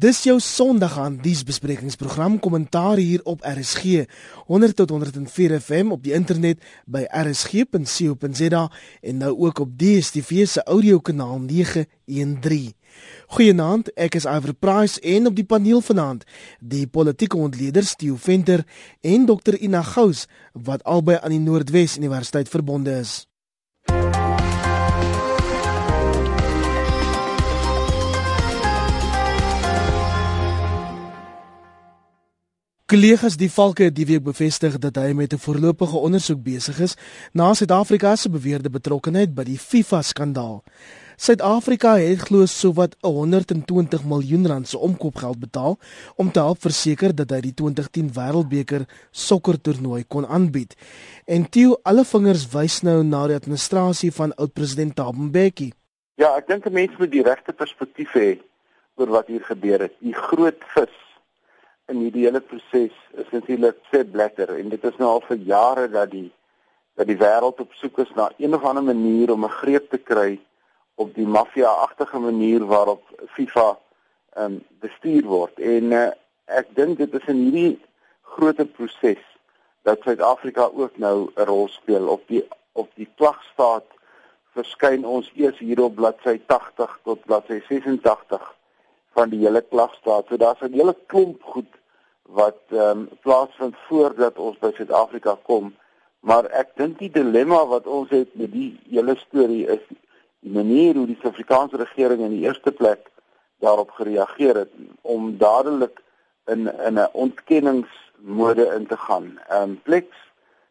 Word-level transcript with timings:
Dis 0.00 0.22
jou 0.24 0.38
Sondag 0.40 0.94
aan 0.98 1.18
diensbesprekingsprogram 1.20 2.38
kommentaar 2.40 2.96
hier 2.96 3.20
op 3.28 3.42
RSG 3.44 4.06
100 4.46 4.76
tot 4.76 4.90
104 4.90 5.60
FM 5.60 5.90
op 5.90 6.02
die 6.02 6.14
internet 6.16 6.62
by 6.86 7.02
rsg.co.za 7.04 8.62
en 9.00 9.16
nou 9.16 9.34
ook 9.36 9.58
op 9.58 9.74
DStv 9.76 10.46
se 10.46 10.62
audiokanaal 10.62 11.38
913. 11.38 12.72
Goeienaand, 13.26 13.92
ek 13.92 14.16
is 14.16 14.24
Iver 14.24 14.54
Price 14.54 15.00
en 15.00 15.28
op 15.28 15.36
die 15.36 15.44
paneel 15.44 15.84
vanaand 15.84 16.24
die 16.60 16.86
politieke 16.86 17.36
ontleder 17.36 17.84
Stew 17.84 18.16
Venter 18.16 18.64
en 19.00 19.28
Dr 19.28 19.60
Ina 19.60 19.82
Gous 19.82 20.24
wat 20.52 20.84
albei 20.84 21.18
aan 21.20 21.36
die 21.36 21.44
Noordwes 21.44 21.98
Universiteit 22.00 22.48
verbonde 22.48 23.02
is. 23.04 23.26
Kollegas 32.90 33.36
die 33.38 33.46
Valke 33.46 33.84
het 33.86 33.94
die 33.94 34.04
week 34.08 34.24
bevestig 34.26 34.74
dat 34.82 34.96
hy 34.98 35.12
met 35.14 35.32
'n 35.32 35.38
voorlopige 35.38 35.96
ondersoek 35.96 36.42
besig 36.42 36.80
is 36.80 36.96
na 37.32 37.54
Suid-Afrika 37.54 38.16
se 38.16 38.28
beweerde 38.28 38.70
betrokkeheid 38.70 39.34
by 39.34 39.44
die 39.44 39.58
FIFA-skandaal. 39.58 40.64
Suid-Afrika 41.16 41.94
het 41.98 42.18
glo 42.18 42.46
sowat 42.46 42.96
120 43.00 44.04
miljoen 44.04 44.46
rand 44.46 44.68
se 44.68 44.78
omkoopgeld 44.78 45.38
betaal 45.38 45.78
om 46.16 46.32
te 46.32 46.40
help 46.40 46.60
verseker 46.60 47.14
dat 47.14 47.30
hy 47.30 47.40
die 47.40 47.54
2010 47.54 48.10
Wêreldbeker 48.12 48.86
sokkertoernooi 49.10 50.04
kon 50.08 50.26
aanbied. 50.26 50.74
En 51.26 51.48
toe 51.48 51.78
alle 51.82 52.04
vingers 52.04 52.48
wys 52.48 52.80
nou 52.82 53.04
na 53.04 53.26
die 53.26 53.36
administrasie 53.36 54.12
van 54.12 54.34
oud-president 54.34 54.96
Thabo 54.96 55.22
Mbeki. 55.22 55.72
Ja, 56.14 56.34
ek 56.36 56.46
dink 56.46 56.66
'n 56.66 56.72
mens 56.72 56.98
moet 56.98 57.10
die 57.10 57.22
regte 57.22 57.52
perspektief 57.52 58.12
hê 58.14 58.38
oor 58.94 59.06
wat 59.06 59.26
hier 59.26 59.44
gebeur 59.44 59.78
het. 59.78 59.92
Die 60.00 60.14
groot 60.14 60.58
vis 60.74 61.09
in 61.90 62.04
hierdie 62.04 62.26
hele 62.28 62.40
proses 62.40 62.94
is 63.18 63.30
natuurlik 63.34 63.78
Sepp 63.90 64.12
Blatter 64.12 64.52
en 64.58 64.68
dit 64.72 64.84
is 64.84 64.96
nou 65.00 65.08
al 65.16 65.24
vir 65.26 65.42
jare 65.48 65.88
dat 65.90 66.12
die 66.14 66.28
dat 66.98 67.08
die 67.08 67.18
wêreld 67.18 67.60
op 67.62 67.72
soek 67.78 67.98
is 68.04 68.10
na 68.14 68.28
een 68.36 68.54
of 68.54 68.64
ander 68.64 68.84
manier 68.84 69.32
om 69.32 69.44
'n 69.44 69.58
greep 69.62 69.90
te 69.90 69.98
kry 69.98 70.38
op 70.94 71.14
die 71.14 71.26
maffia-agtige 71.26 72.18
manier 72.18 72.66
waarop 72.66 73.02
FIFA 73.34 73.78
um, 74.36 74.60
bestuur 74.80 75.24
word. 75.24 75.58
En 75.58 75.92
uh, 75.92 76.10
ek 76.44 76.74
dink 76.76 76.98
dit 76.98 77.14
is 77.14 77.26
in 77.32 77.40
hierdie 77.46 77.78
groot 78.36 78.60
proses 78.72 79.22
dat 79.82 80.02
Suid-Afrika 80.04 80.68
ook 80.74 80.98
nou 80.98 81.30
'n 81.34 81.48
rol 81.50 81.68
speel 81.68 82.06
op 82.08 82.22
die 82.28 82.44
op 82.72 82.90
die 82.94 83.08
klagstaat 83.16 83.86
verskyn 84.54 85.04
ons 85.04 85.30
eers 85.34 85.58
hier 85.58 85.82
op 85.82 85.94
bladsy 85.94 86.40
80 86.46 86.98
tot 87.04 87.24
bladsy 87.24 87.62
86 87.68 88.54
van 89.14 89.28
die 89.28 89.40
hele 89.46 89.60
klagstaat. 89.60 90.26
So 90.28 90.36
daar's 90.36 90.60
'n 90.60 90.72
hele 90.72 90.96
klomp 91.06 91.42
goed 91.42 91.79
wat 92.32 92.60
ehm 92.70 92.82
um, 92.82 93.08
plaasvind 93.22 93.76
voordat 93.88 94.38
ons 94.38 94.58
by 94.58 94.70
Suid-Afrika 94.76 95.36
kom. 95.42 95.74
Maar 96.20 96.46
ek 96.62 96.76
dink 96.76 96.98
die 96.98 97.10
dilemma 97.10 97.64
wat 97.66 97.86
ons 97.86 98.10
het 98.14 98.34
met 98.38 98.52
die 98.52 98.70
hele 98.90 99.16
storie 99.18 99.66
is 99.66 99.82
die 100.40 100.52
manier 100.52 100.94
hoe 100.94 101.06
die 101.06 101.16
Suid-Afrikaanse 101.20 101.80
regering 101.80 102.22
in 102.22 102.36
die 102.36 102.44
eerste 102.46 102.72
plek 102.72 103.10
daarop 103.64 103.90
gereageer 103.98 104.62
het 104.62 104.72
om 105.02 105.36
dadelik 105.38 106.02
in 106.46 106.70
in 106.86 106.98
'n 106.98 107.08
ontkenningsmode 107.12 108.66
in 108.76 108.86
te 108.86 108.96
gaan. 108.96 109.38
Ehm 109.48 109.62
um, 109.62 109.80
Plex 109.82 110.06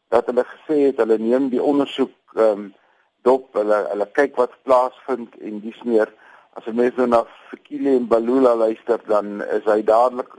dat 0.10 0.26
hulle 0.26 0.46
gesê 0.46 0.78
het 0.90 0.98
hulle 0.98 1.18
neem 1.18 1.50
die 1.50 1.64
ondersoek 1.64 2.16
ehm 2.36 2.44
um, 2.44 2.74
dop, 3.22 3.54
hulle 3.54 3.86
hulle 3.92 4.08
kyk 4.12 4.36
wat 4.36 4.56
plaasvind 4.64 5.36
en 5.40 5.60
dis 5.60 5.82
meer 5.84 6.12
as 6.58 6.66
jy 6.66 6.74
mens 6.74 6.96
nou 6.96 7.08
na 7.08 7.26
Fikile 7.50 7.96
en 7.98 8.08
Balula 8.08 8.56
luister 8.56 9.02
dan 9.08 9.44
is 9.44 9.66
hy 9.66 9.82
dadelik 9.84 10.32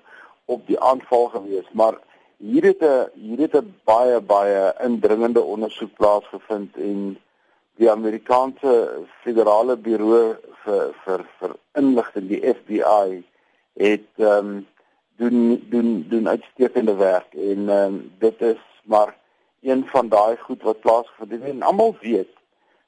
op 0.50 0.66
die 0.66 0.80
aanval 0.80 1.26
gewees, 1.34 1.68
maar 1.72 1.98
hier 2.36 2.64
het 2.64 2.82
'n 2.82 3.10
hier 3.24 3.40
het 3.46 3.54
'n 3.54 3.74
baie 3.84 4.20
baie 4.20 4.74
indringende 4.88 5.42
ondersoek 5.42 5.92
plaasgevind 5.96 6.76
en 6.76 7.18
die 7.76 7.90
Amerikaanse 7.90 8.72
federale 9.22 9.76
buro 9.76 10.36
vir 10.64 10.94
vir 11.04 11.20
vir 11.38 11.56
inligting, 11.80 12.28
die 12.28 12.42
FBI, 12.54 13.24
het 13.86 14.10
ehm 14.16 14.46
um, 14.46 14.66
doen 15.16 15.66
doen 15.70 16.06
doen 16.08 16.28
uitstekende 16.28 16.94
werk 16.94 17.34
en 17.34 17.68
ehm 17.68 17.94
um, 17.94 18.12
dit 18.18 18.42
is 18.42 18.62
maar 18.84 19.16
een 19.60 19.86
van 19.86 20.08
daai 20.08 20.36
goed 20.36 20.62
wat 20.62 20.80
plaasgevind 20.80 21.30
het. 21.30 21.42
En 21.42 21.62
almal 21.62 21.96
weet 22.00 22.34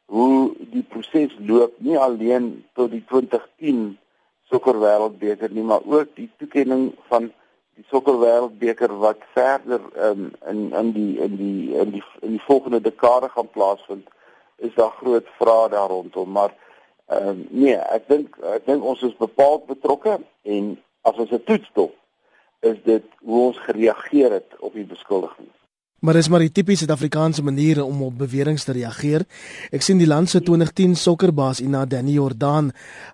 hoe 0.05 0.55
die 0.59 0.83
proses 0.83 1.37
loop 1.39 1.73
nie 1.77 1.99
alleen 1.99 2.65
tot 2.73 2.91
die 2.91 3.05
2010 3.09 3.99
sokker 4.51 4.77
wêreldbeker 4.81 5.51
nie 5.51 5.65
maar 5.65 5.85
ook 5.85 6.09
die 6.15 6.31
toekenning 6.37 6.93
van 7.09 7.33
die 7.79 7.85
sokkerwêreldbeker 7.91 8.93
wat 9.01 9.23
verder 9.35 9.81
um, 10.09 10.31
in 10.49 10.73
in 10.73 10.93
die 10.93 11.19
in 11.19 11.37
die 11.37 11.73
in 11.85 11.95
die 11.97 12.03
in 12.21 12.37
die 12.37 12.45
volgende 12.47 12.81
dekade 12.81 13.29
gaan 13.29 13.51
plaasvind 13.51 14.09
is 14.57 14.75
daar 14.75 14.91
groot 14.91 15.29
vrae 15.39 15.69
daar 15.69 15.89
rondom. 15.89 16.31
Maar 16.31 16.55
um, 17.07 17.47
nee 17.51 17.77
ek 17.77 18.09
dink 18.09 18.37
ek 18.55 18.67
dink 18.67 18.85
ons 18.85 19.03
is 19.03 19.17
bepaald 19.17 19.67
betrokke 19.67 20.19
en 20.43 20.77
as 21.03 21.17
ons 21.17 21.33
'n 21.33 21.45
toets 21.45 21.71
dop 21.73 21.97
is 22.61 22.79
dit 22.85 23.05
hoe 23.25 23.47
ons 23.47 23.59
gereageer 23.59 24.31
het 24.39 24.59
op 24.59 24.75
die 24.75 24.87
beskuldigings 24.87 25.62
Maar 26.03 26.17
dis 26.19 26.27
maar 26.29 26.43
die 26.43 26.51
tipiese 26.51 26.83
Suid-Afrikaanse 26.83 27.45
maniere 27.47 27.85
om 27.85 28.01
op 28.03 28.17
beweringe 28.19 28.59
te 28.59 28.75
reageer. 28.75 29.23
Ek 29.71 29.85
sien 29.87 30.01
die 30.01 30.09
land 30.11 30.33
se 30.33 30.41
2010 30.43 30.97
sokkerbaas 30.99 31.61
Ina 31.63 31.85
Danny 31.87 32.17
Jordan 32.17 32.73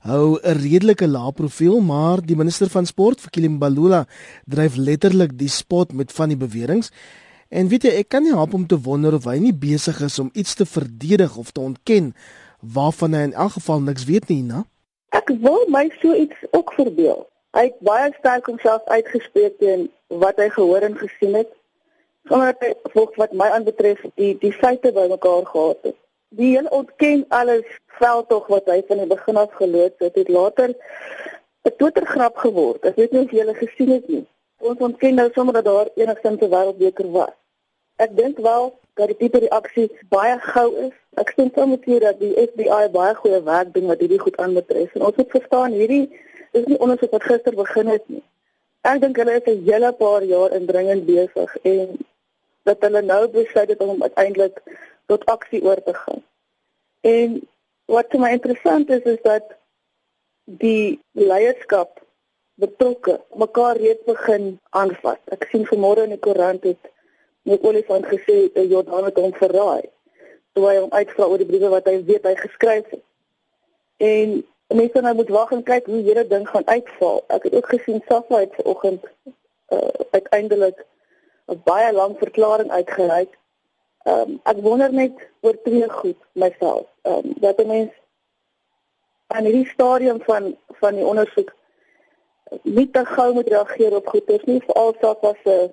hou 0.09 0.39
'n 0.41 0.57
redelike 0.57 1.07
lae 1.07 1.33
profiel, 1.33 1.81
maar 1.81 2.25
die 2.25 2.37
minister 2.37 2.69
van 2.69 2.87
sport, 2.87 3.21
Fikile 3.21 3.49
Mbalula, 3.49 4.07
dryf 4.47 4.77
letterlik 4.77 5.37
die 5.39 5.49
spot 5.49 5.93
met 5.93 6.13
van 6.13 6.29
die 6.29 6.37
beweringe. 6.37 6.89
En 7.51 7.69
weet 7.69 7.83
jy, 7.83 7.91
ek 7.91 8.09
kan 8.09 8.23
nie 8.23 8.33
help 8.33 8.55
om 8.55 8.67
te 8.67 8.81
wonder 8.81 9.15
of 9.15 9.25
hy 9.25 9.39
nie 9.39 9.53
besig 9.53 10.01
is 10.01 10.19
om 10.19 10.31
iets 10.33 10.55
te 10.55 10.65
verdedig 10.65 11.37
of 11.37 11.51
te 11.51 11.61
ontken 11.61 12.15
waarvan 12.61 13.13
hy 13.13 13.21
in 13.21 13.35
elk 13.35 13.53
geval 13.53 13.81
niks 13.81 14.05
weet 14.05 14.29
nie, 14.29 14.39
Ina. 14.39 14.65
Ek 15.13 15.29
wil 15.29 15.69
my 15.69 15.91
so 16.01 16.15
iets 16.15 16.37
ook 16.51 16.73
verbeel. 16.73 17.29
Hy 17.53 17.69
het 17.69 17.79
baie 17.81 18.13
sterk 18.19 18.47
homself 18.47 18.83
uitgespreek 18.87 19.59
teen 19.59 19.91
wat 20.09 20.37
hy 20.37 20.49
gehoor 20.49 20.81
en 20.81 20.97
gesien 20.97 21.35
het 21.35 21.58
omdat 22.31 22.65
hy 22.65 22.73
volgens 22.93 23.17
wat 23.17 23.33
my 23.33 23.49
aanbetref 23.57 24.01
die 24.15 24.35
die 24.39 24.53
feite 24.53 24.93
bymekaar 24.93 25.47
gehad 25.47 25.79
het. 25.83 25.97
Die 26.29 26.51
hele 26.57 26.71
ontken 26.71 27.25
alles 27.29 27.67
veldtog 28.01 28.47
wat 28.47 28.67
hy 28.69 28.83
van 28.89 29.03
die 29.03 29.07
begin 29.07 29.37
af 29.37 29.53
geloods 29.61 29.99
het, 30.05 30.15
het 30.15 30.29
later 30.29 30.75
'n 31.65 31.77
Twittergrap 31.77 32.37
geword. 32.37 32.85
Ek 32.85 32.97
weet 32.97 33.13
nie 33.13 33.25
of 33.25 33.31
julle 33.31 33.55
gesien 33.55 33.91
het 33.91 34.09
nie. 34.09 34.27
Ons 34.59 34.79
ontken 34.79 35.15
nou 35.15 35.31
sommer 35.33 35.55
dat 35.55 35.65
daar 35.65 35.89
enigstens 35.95 36.41
'n 36.41 36.51
wêreldbeker 36.55 37.11
was. 37.11 37.35
Ek 37.97 38.17
dink 38.17 38.39
wel 38.39 38.79
dat 38.95 39.07
die 39.07 39.17
tipe 39.17 39.39
reaksie 39.39 39.91
baie 40.09 40.39
gou 40.39 40.69
is. 40.87 40.95
Ek 41.15 41.33
sien 41.37 41.51
soms 41.55 41.85
hier 41.85 42.01
dat 42.01 42.21
die 42.21 42.35
FBI 42.35 42.89
baie 42.93 43.15
goeie 43.15 43.43
werk 43.43 43.73
doen 43.75 43.87
wat 43.87 44.01
hierdie 44.01 44.19
goed 44.19 44.37
aanbetref. 44.37 44.95
En 44.95 45.03
ons 45.03 45.17
moet 45.17 45.31
verstaan 45.31 45.73
hierdie 45.73 46.07
is 46.53 46.65
nie 46.65 46.79
ondersoek 46.79 47.11
wat 47.11 47.23
gister 47.23 47.55
begin 47.55 47.87
het 47.87 48.05
nie. 48.09 48.23
Ek 48.87 49.01
dink 49.03 49.17
hulle 49.17 49.35
is 49.41 49.49
'n 49.53 49.65
hele 49.71 49.93
paar 49.93 50.25
jaar 50.25 50.53
indringend 50.53 51.07
besig 51.07 51.57
en 51.63 51.99
dat 52.69 52.85
hulle 52.87 53.03
nou 53.03 53.23
besluit 53.33 53.71
het 53.73 53.85
om 53.85 54.03
uiteindelik 54.03 54.61
tot 55.09 55.25
aksie 55.33 55.63
oor 55.65 55.81
te 55.83 55.95
gaan. 55.95 56.23
En 57.01 57.39
wat 57.89 58.13
vir 58.13 58.21
my 58.21 58.35
interessant 58.37 58.91
is 58.93 59.07
is 59.15 59.23
dat 59.25 59.57
die 60.61 61.01
leierskap 61.13 62.01
betrokke 62.59 63.21
mekaar 63.39 63.77
reeds 63.77 64.05
begin 64.05 64.59
aanvat. 64.71 65.21
Ek 65.35 65.47
sien 65.51 65.67
vanmôre 65.69 66.05
in 66.09 66.17
die 66.17 66.23
koerant 66.27 66.65
het 66.67 66.91
net 67.49 67.65
Olifant 67.65 68.07
gesê 68.11 68.49
dat 68.55 68.69
Jordan 68.69 69.07
het 69.09 69.21
hom 69.21 69.33
verraai. 69.37 69.89
Toe 70.53 70.67
hy 70.67 70.77
hom 70.81 70.93
uitvra 70.93 71.29
oor 71.29 71.41
die 71.41 71.49
briewe 71.49 71.71
wat 71.73 71.89
hy 71.89 72.01
weet 72.09 72.27
hy 72.27 72.35
geskryf 72.41 72.89
het. 72.91 73.05
En 74.03 74.41
mense 74.75 75.01
nou 75.05 75.15
moet 75.21 75.33
wag 75.37 75.55
en 75.57 75.65
kyk 75.65 75.87
hoe 75.89 76.03
hierdie 76.03 76.27
ding 76.29 76.49
gaan 76.49 76.67
uitval. 76.67 77.23
Ek 77.33 77.47
het 77.49 77.57
ook 77.61 77.71
gesien 77.73 78.03
Safa 78.09 78.43
het 78.45 78.57
vanoggend 78.59 79.07
uh, 79.73 79.89
uiteindelik 80.11 80.85
'n 81.49 81.61
baie 81.65 81.93
lang 81.93 82.17
verklaring 82.19 82.71
uitgereik. 82.71 83.39
Ehm 84.05 84.21
um, 84.21 84.41
ek 84.45 84.63
wonder 84.67 84.93
net 84.93 85.17
oor 85.41 85.57
twee 85.63 85.89
goed 85.89 86.21
myself. 86.33 86.87
Ehm 87.03 87.15
um, 87.15 87.35
dat 87.41 87.59
'n 87.59 87.67
mens 87.67 87.93
aan 89.27 89.45
hierdie 89.45 89.73
stadium 89.73 90.21
van 90.21 90.57
van 90.81 90.95
die 90.95 91.07
ondersoek 91.07 91.55
nie 92.63 92.91
te 92.91 93.05
gou 93.05 93.33
moet 93.33 93.49
reageer 93.49 93.97
op 93.97 94.07
goed 94.07 94.29
is 94.29 94.45
nie, 94.45 94.63
veral 94.67 94.95
saak 95.01 95.21
was 95.21 95.41
'n 95.45 95.51
uh, 95.51 95.69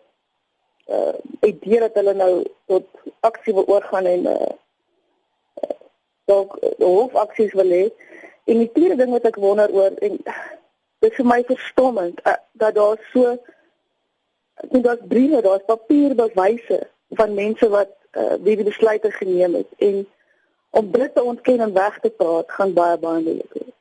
uh 0.95 1.15
idee 1.41 1.79
dat 1.79 1.93
hulle 1.93 2.13
nou 2.13 2.45
tot 2.65 2.85
aksie 3.19 3.53
wil 3.53 3.67
oorgaan 3.67 4.05
en 4.05 4.25
uh 4.25 4.53
dalk 6.25 6.57
uh, 6.63 6.69
hoofaksies 6.77 7.53
wil 7.53 7.69
hê. 7.69 7.85
En 8.45 8.57
die 8.57 8.71
tweede 8.71 8.95
ding 8.95 9.11
wat 9.11 9.25
ek 9.25 9.35
wonder 9.35 9.71
oor 9.73 9.93
en 10.07 10.17
dit 10.99 11.11
is 11.11 11.17
vir 11.17 11.25
my 11.25 11.43
verstommend 11.45 12.21
uh, 12.25 12.33
dat 12.51 12.75
daar 12.75 12.97
so 13.13 13.37
en 14.55 14.81
daar's 14.81 15.05
briewe, 15.07 15.41
daar's 15.41 15.65
papierbewyse 15.65 16.87
van 17.09 17.33
mense 17.33 17.69
wat 17.69 17.89
uh, 18.17 18.35
die 18.43 18.63
besluite 18.63 19.11
geneem 19.11 19.53
het. 19.53 19.67
En 19.77 20.05
om 20.69 20.91
dit 20.91 21.15
te 21.15 21.23
ontken 21.23 21.59
en 21.59 21.73
weg 21.73 21.99
te 21.99 22.09
praat 22.09 22.51
gaan 22.51 22.73
baie 22.73 22.97
baie 22.99 23.23
moeilik 23.23 23.53
wees. 23.53 23.73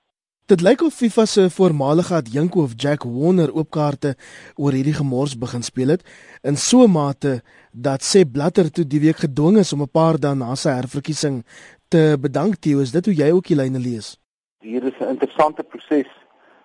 Dit 0.46 0.60
lyk 0.60 0.82
of 0.84 0.94
FIFA 0.94 1.24
se 1.24 1.50
voormalige 1.50 2.14
adjunk 2.14 2.54
of 2.54 2.72
Jack 2.76 3.02
Warner 3.02 3.54
oopkaarte 3.54 4.14
oor 4.60 4.76
hierdie 4.76 4.94
gemors 4.94 5.38
begin 5.40 5.62
speel 5.64 5.94
het 5.94 6.02
in 6.42 6.56
so 6.56 6.84
'n 6.84 6.90
mate 6.90 7.42
dat 7.72 8.04
sê 8.04 8.24
Blatter 8.32 8.70
toe 8.70 8.84
die 8.86 9.00
week 9.00 9.16
gedwing 9.16 9.56
is 9.58 9.72
om 9.72 9.82
'n 9.82 9.88
paar 9.88 10.20
dae 10.20 10.34
na 10.34 10.54
sy 10.54 10.68
herverkiesing 10.68 11.44
te 11.88 12.16
bedank 12.20 12.60
Theo. 12.60 12.80
Is 12.80 12.92
dit 12.92 13.04
hoe 13.04 13.14
jy 13.14 13.30
ook 13.30 13.46
die 13.46 13.56
lyne 13.56 13.78
lees? 13.78 14.18
Hier 14.60 14.84
is 14.84 14.98
'n 15.00 15.08
interessante 15.08 15.62
proses 15.62 16.10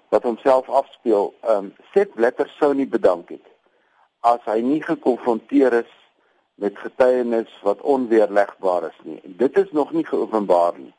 wat 0.10 0.24
homself 0.24 0.70
afspeel. 0.70 1.34
Ehm 1.42 1.58
um, 1.58 1.74
Seth 1.94 2.14
Blatter 2.14 2.50
sou 2.60 2.74
nie 2.74 2.88
bedank 2.88 3.30
het 3.30 3.46
as 4.22 4.44
hy 4.46 4.60
nie 4.62 4.82
gekonfronteer 4.84 5.74
is 5.84 5.96
met 6.60 6.78
getuienis 6.78 7.52
wat 7.64 7.82
onweerlegbaar 7.82 8.90
is 8.90 9.00
nie 9.04 9.20
en 9.24 9.36
dit 9.38 9.58
is 9.58 9.72
nog 9.72 9.92
nie 9.92 10.06
geopenbaar 10.06 10.80
nie 10.80 10.94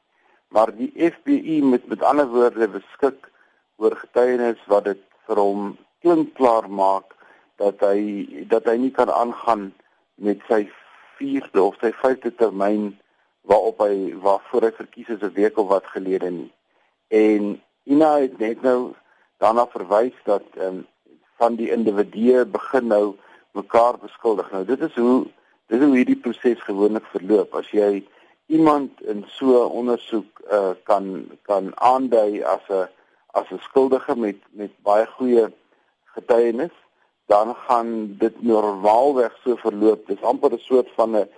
maar 0.49 0.73
die 0.77 0.91
FBI 1.11 1.61
met 1.63 1.87
met 1.89 2.03
ander 2.03 2.29
woorde 2.29 2.69
beskik 2.69 3.31
oor 3.77 3.97
getuienis 3.97 4.61
wat 4.67 4.85
dit 4.85 5.03
vir 5.27 5.37
hom 5.37 5.77
klinkklaar 6.01 6.69
maak 6.69 7.17
dat 7.61 7.83
hy 7.85 8.45
dat 8.49 8.69
hy 8.69 8.77
nie 8.81 8.93
kan 8.97 9.13
aangaan 9.13 9.71
met 10.21 10.41
sy 10.49 10.65
vierde 11.19 11.63
of 11.63 11.77
sy 11.81 11.93
vyfde 12.03 12.33
termyn 12.41 12.91
waarop 13.51 13.83
hy 13.85 14.13
waarvoor 14.25 14.69
hy 14.69 14.73
verkies 14.79 15.13
is 15.17 15.23
'n 15.23 15.35
week 15.37 15.59
of 15.59 15.69
wat 15.69 15.87
gelede 15.95 16.31
nie. 16.31 16.53
En 17.09 17.61
Ina 17.85 18.11
het 18.21 18.39
net 18.39 18.63
nou 18.63 18.95
daarna 19.39 19.67
verwys 19.67 20.17
dat 20.25 20.45
ehm 20.57 20.67
um, 20.67 20.87
van 21.41 21.57
die 21.57 21.71
individue 21.73 22.45
begin 22.47 22.87
nou 22.93 23.05
mekaar 23.57 23.99
beskuldig. 23.99 24.51
Nou 24.53 24.65
dit 24.69 24.81
is 24.81 24.97
hoe 25.01 25.27
dit 25.71 25.79
is 25.81 25.87
hoe 25.87 25.97
hierdie 25.97 26.19
proses 26.19 26.63
gewoonlik 26.67 27.07
verloop. 27.15 27.55
As 27.55 27.71
jy 27.73 28.03
iemand 28.51 29.01
in 29.13 29.25
so 29.39 29.65
'n 29.65 29.73
ondersoek 29.81 30.43
uh, 30.53 30.75
kan 30.85 31.05
kan 31.49 31.73
aandui 31.75 32.43
as 32.43 32.65
'n 32.69 32.89
as 33.39 33.49
'n 33.51 33.63
skuldige 33.69 34.17
met 34.17 34.39
met 34.51 34.73
baie 34.83 35.07
goeie 35.07 35.47
getuienis, 36.15 36.77
dan 37.27 37.55
gaan 37.67 38.17
dit 38.19 38.43
normaalweg 38.43 39.37
so 39.45 39.57
verloop. 39.57 40.07
Dit 40.07 40.19
is 40.19 40.29
amper 40.33 40.53
'n 40.53 40.59
soort 40.59 40.91
van 40.99 41.11
'n 41.17 41.29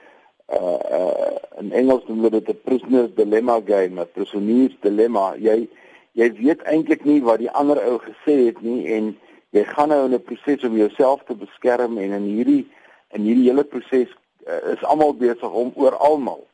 uh, 0.58 0.80
uh, 0.98 1.36
in 1.60 1.72
Engels 1.72 2.04
noem 2.06 2.30
dit 2.30 2.48
'n 2.48 2.60
prisoner's 2.64 3.14
dilemma 3.14 3.60
game, 3.66 4.00
'n 4.00 4.12
prisoniers 4.12 4.76
dilemma. 4.80 5.34
Jy 5.36 5.68
jy 6.12 6.32
weet 6.32 6.62
eintlik 6.62 7.04
nie 7.04 7.22
wat 7.22 7.38
die 7.38 7.50
ander 7.50 7.78
ou 7.88 7.98
gesê 7.98 8.34
het 8.48 8.60
nie 8.60 8.86
en 8.96 9.18
jy 9.52 9.64
gaan 9.68 9.88
nou 9.92 10.04
in 10.04 10.14
'n 10.14 10.22
proses 10.22 10.64
om 10.64 10.76
jouself 10.76 11.24
te 11.24 11.34
beskerm 11.34 11.98
en 11.98 12.12
in 12.12 12.28
hierdie 12.36 12.64
in 13.12 13.22
hierdie 13.22 13.48
hele 13.50 13.64
proses 13.64 14.08
uh, 14.46 14.72
is 14.72 14.84
almal 14.84 15.14
besig 15.14 15.50
om 15.50 15.72
oor 15.74 15.96
almal 15.96 16.46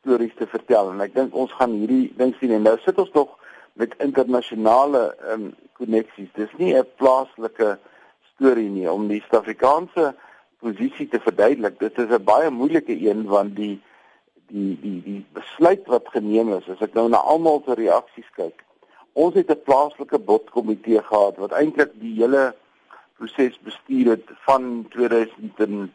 stories 0.00 0.34
te 0.36 0.46
vertel 0.46 0.90
en 0.90 1.00
ek 1.00 1.14
dink 1.14 1.34
ons 1.34 1.52
gaan 1.52 1.72
hierdie 1.76 2.12
ding 2.16 2.34
sien 2.38 2.52
en 2.56 2.62
nou 2.62 2.78
sit 2.84 2.98
ons 2.98 3.12
nog 3.12 3.36
met 3.78 3.94
internasionale 4.02 5.16
ehm 5.22 5.42
um, 5.42 5.54
koneksies. 5.78 6.30
Dis 6.34 6.54
nie 6.58 6.74
'n 6.74 6.86
plaaslike 6.96 7.78
storie 8.34 8.70
nie 8.70 8.90
om 8.90 9.08
die 9.08 9.20
Suid-Afrikaanse 9.20 10.14
posisie 10.58 11.08
te 11.08 11.20
verduidelik. 11.20 11.78
Dit 11.78 11.98
is 11.98 12.10
'n 12.10 12.24
baie 12.24 12.50
moeilike 12.50 12.96
een 13.08 13.26
want 13.26 13.56
die 13.56 13.80
die 14.48 14.78
die 14.80 15.02
die 15.02 15.26
besluit 15.32 15.86
wat 15.86 16.08
geneem 16.08 16.52
is, 16.52 16.68
as 16.68 16.80
ek 16.80 16.94
nou 16.94 17.08
na 17.08 17.16
almal 17.16 17.62
se 17.66 17.74
reaksies 17.74 18.30
kyk. 18.34 18.64
Ons 19.24 19.34
het 19.34 19.50
'n 19.50 19.62
plaaslike 19.68 20.18
bodkomitee 20.18 21.02
gehad 21.02 21.36
wat 21.42 21.52
eintlik 21.60 21.92
die 22.02 22.14
hele 22.20 22.54
proses 23.16 23.58
bestuur 23.68 24.06
het 24.14 24.26
van 24.46 24.86
2000 24.88 25.90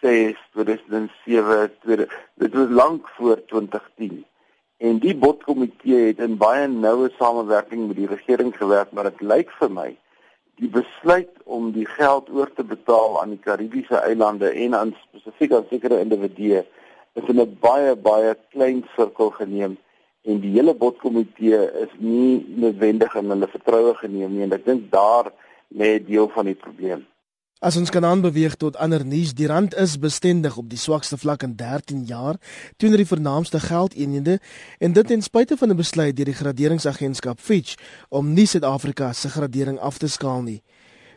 2006, 0.00 0.38
2007, 0.52 1.72
2000, 1.80 2.10
dit 2.34 2.54
was 2.54 2.68
lank 2.68 3.08
voor 3.08 3.44
2010. 3.44 4.24
En 4.76 4.98
die 4.98 5.16
bodkomitee 5.16 6.06
het 6.06 6.18
in 6.18 6.36
baie 6.36 6.66
noue 6.68 7.10
samewerking 7.18 7.86
met 7.86 7.96
die 7.96 8.06
regering 8.06 8.56
gewerk, 8.56 8.90
maar 8.90 9.04
dit 9.10 9.20
lyk 9.20 9.50
vir 9.60 9.70
my 9.70 9.96
die 10.56 10.68
besluit 10.72 11.32
om 11.44 11.72
die 11.72 11.86
geld 11.86 12.30
oor 12.32 12.52
te 12.52 12.64
betaal 12.64 13.20
aan 13.22 13.34
die 13.34 13.44
Karibiese 13.44 13.96
eilande 13.96 14.50
en 14.50 14.74
aan 14.74 14.96
spesifiek 15.02 15.52
aan 15.52 15.66
sekere 15.70 16.00
individue 16.00 16.64
is 17.12 17.28
in 17.28 17.40
'n 17.40 17.58
baie 17.60 17.96
baie 17.96 18.36
klein 18.50 18.84
sirkel 18.96 19.30
geneem 19.30 19.76
en 20.26 20.40
die 20.42 20.52
hele 20.56 20.74
bodkomitee 20.74 21.58
is 21.82 21.92
nie 21.98 22.44
noodwendig 22.58 23.14
in 23.14 23.30
hulle 23.30 23.48
vertroue 23.50 23.94
geneem 24.00 24.32
nie 24.34 24.46
en 24.46 24.56
ek 24.56 24.64
dink 24.66 24.88
daar 24.90 25.30
lê 25.70 25.96
deel 26.02 26.28
van 26.34 26.50
die 26.50 26.58
probleem. 26.58 27.04
As 27.64 27.78
ons 27.80 27.88
kan 27.90 28.04
aanbeweeg 28.04 28.58
tot 28.60 28.76
ander 28.76 29.00
nuus, 29.00 29.30
die 29.32 29.46
rand 29.48 29.72
is 29.80 29.94
bestendig 29.98 30.58
op 30.60 30.66
die 30.68 30.78
swakste 30.78 31.16
vlak 31.16 31.46
in 31.46 31.54
13 31.56 32.02
jaar 32.04 32.36
teenoor 32.76 33.00
die 33.00 33.08
vernaamste 33.08 33.60
geldeenhede 33.64 34.36
en 34.78 34.92
dit 34.92 35.08
ten 35.08 35.22
spyte 35.24 35.56
van 35.56 35.72
'n 35.72 35.76
besluit 35.76 36.16
deur 36.16 36.28
die 36.28 36.40
graderingsagentskap 36.40 37.40
Fitch 37.40 37.78
om 38.08 38.34
nie 38.34 38.46
Suid-Afrika 38.46 39.12
se 39.12 39.28
gradering 39.28 39.78
af 39.78 39.98
te 39.98 40.08
skaal 40.08 40.42
nie. 40.42 40.62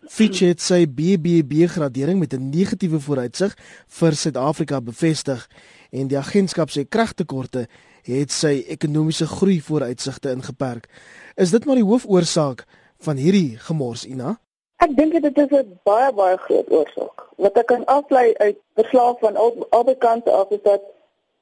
Fitch 0.08 0.40
het 0.40 0.62
sy 0.62 0.88
BBB 0.88 1.68
gradering 1.68 2.20
met 2.20 2.34
'n 2.34 2.50
negatiewe 2.50 3.00
vooruitsig 3.00 3.58
vir 3.88 4.16
Suid-Afrika 4.16 4.82
bevestig 4.82 5.48
en 5.92 6.08
die 6.08 6.18
agentskap 6.18 6.70
sê 6.70 6.88
kragtekorte 6.88 7.68
het 8.04 8.32
sy 8.32 8.64
ekonomiese 8.68 9.28
groei 9.28 9.62
vooruitsigte 9.62 10.32
ingeperk. 10.32 10.88
Is 11.36 11.52
dit 11.52 11.66
maar 11.66 11.76
die 11.76 11.88
hoofoorsaak 11.88 12.66
van 13.06 13.16
hierdie 13.16 13.58
gemors, 13.58 14.06
Ina? 14.06 14.38
Ek 14.80 14.96
dink 14.96 15.12
dit 15.12 15.38
is 15.38 15.52
'n 15.52 15.80
baie 15.84 16.14
baie 16.14 16.38
groot 16.38 16.72
oorsaak. 16.72 17.28
Wat 17.36 17.58
ek 17.58 17.66
kan 17.66 17.86
aflei 17.86 18.34
uit 18.38 18.58
verslae 18.76 19.16
van 19.20 19.36
al 19.36 19.68
albei 19.70 19.98
kante 19.98 20.32
af 20.32 20.50
is 20.50 20.64
dat 20.64 20.82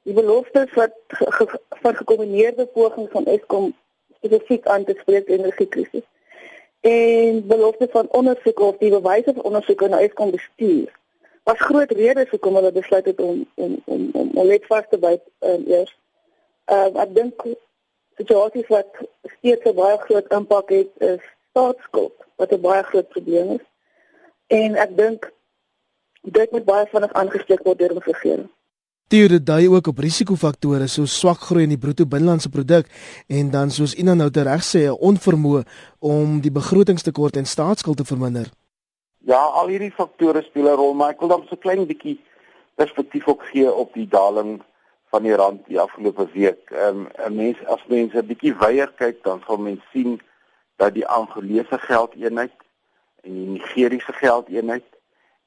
die 0.02 0.14
beloftes 0.14 0.72
wat 0.74 0.92
ge, 1.08 1.26
ge, 1.32 1.60
van 1.68 1.94
gekombineerde 1.96 2.66
pogings 2.66 3.10
van 3.10 3.24
Eskom 3.24 3.74
spesifiek 4.16 4.66
aan 4.66 4.84
te 4.84 4.94
spreek 5.00 5.26
die 5.26 5.38
energiekrisis 5.38 6.06
en 6.80 7.46
beloftes 7.46 7.90
van 7.90 8.08
ondersoek 8.10 8.60
of 8.60 8.76
die 8.78 8.90
bewyse 8.90 9.32
van 9.34 9.42
ondersoek 9.42 9.88
na 9.88 10.00
Eskom 10.00 10.30
bestuur 10.30 10.98
was 11.48 11.60
groot 11.60 11.90
redes 11.90 12.30
hoekom 12.30 12.54
hulle 12.54 12.72
besluit 12.72 13.04
het 13.04 13.20
om 13.20 13.46
om 13.54 13.82
om 13.84 14.10
om, 14.12 14.30
om 14.34 14.46
net 14.46 14.66
vas 14.66 14.84
te 14.90 14.98
byt 14.98 15.22
um, 15.40 15.64
eers. 15.66 15.97
Uh, 16.68 16.92
ek 17.00 17.14
dink 17.16 17.44
situasies 18.20 18.68
wat 18.68 18.90
steeds 19.38 19.64
'n 19.64 19.74
baie 19.74 19.96
groot 20.04 20.32
impak 20.38 20.68
het 20.68 20.90
is 20.98 21.22
staatsskuld 21.50 22.16
wat 22.36 22.52
'n 22.52 22.60
baie 22.60 22.82
groot 22.82 23.08
probleem 23.08 23.48
is. 23.56 23.64
En 24.46 24.76
ek 24.76 24.96
dink 24.96 25.32
dit 26.22 26.50
moet 26.50 26.64
baie 26.64 26.86
vinnig 26.86 27.12
aangespreek 27.12 27.62
word 27.64 27.78
deur 27.78 27.94
die 27.96 28.12
regering. 28.12 28.48
Dit 29.08 29.46
dui 29.46 29.68
ook 29.68 29.86
op 29.86 29.98
risikofaktore 29.98 30.86
soos 30.86 31.18
swak 31.18 31.40
groei 31.48 31.62
in 31.62 31.72
die 31.72 31.78
bruto 31.78 32.04
binnelandse 32.06 32.48
produk 32.48 32.86
en 33.26 33.50
dan 33.50 33.70
soos 33.70 33.94
Ina 33.94 34.14
nou 34.14 34.30
tereg 34.30 34.62
sê 34.62 34.84
'n 34.84 35.00
onvermoë 35.00 35.62
om 35.98 36.40
die 36.40 36.52
begrotingstekort 36.52 37.36
en 37.36 37.46
staatsskuld 37.46 37.96
te 37.96 38.04
verminder. 38.04 38.50
Ja, 39.24 39.40
al 39.40 39.68
hierdie 39.68 39.92
faktore 39.92 40.42
speel 40.42 40.68
'n 40.68 40.76
rol, 40.76 40.94
maar 40.94 41.10
ek 41.10 41.20
wil 41.20 41.28
dan 41.28 41.46
so 41.48 41.56
klein 41.56 41.86
bietjie 41.86 42.20
perspektief 42.74 43.28
ook 43.28 43.42
gee 43.42 43.72
op 43.72 43.94
die 43.94 44.08
daling 44.08 44.62
van 45.10 45.22
die 45.22 45.34
rand 45.34 45.66
die 45.66 45.80
afgelope 45.80 46.28
week. 46.32 46.70
Ehm 46.70 47.06
um, 47.26 47.34
mense 47.36 47.66
as 47.66 47.84
mense 47.86 48.18
'n 48.18 48.26
bietjie 48.26 48.54
weier 48.54 48.92
kyk, 48.96 49.22
dan 49.22 49.42
sal 49.46 49.56
mense 49.56 49.86
sien 49.92 50.20
dat 50.76 50.94
die 50.94 51.06
Angolese 51.06 51.78
geldeenheid 51.78 52.56
en 53.22 53.34
die 53.34 53.46
Nigeriese 53.46 54.12
geldeenheid 54.12 54.84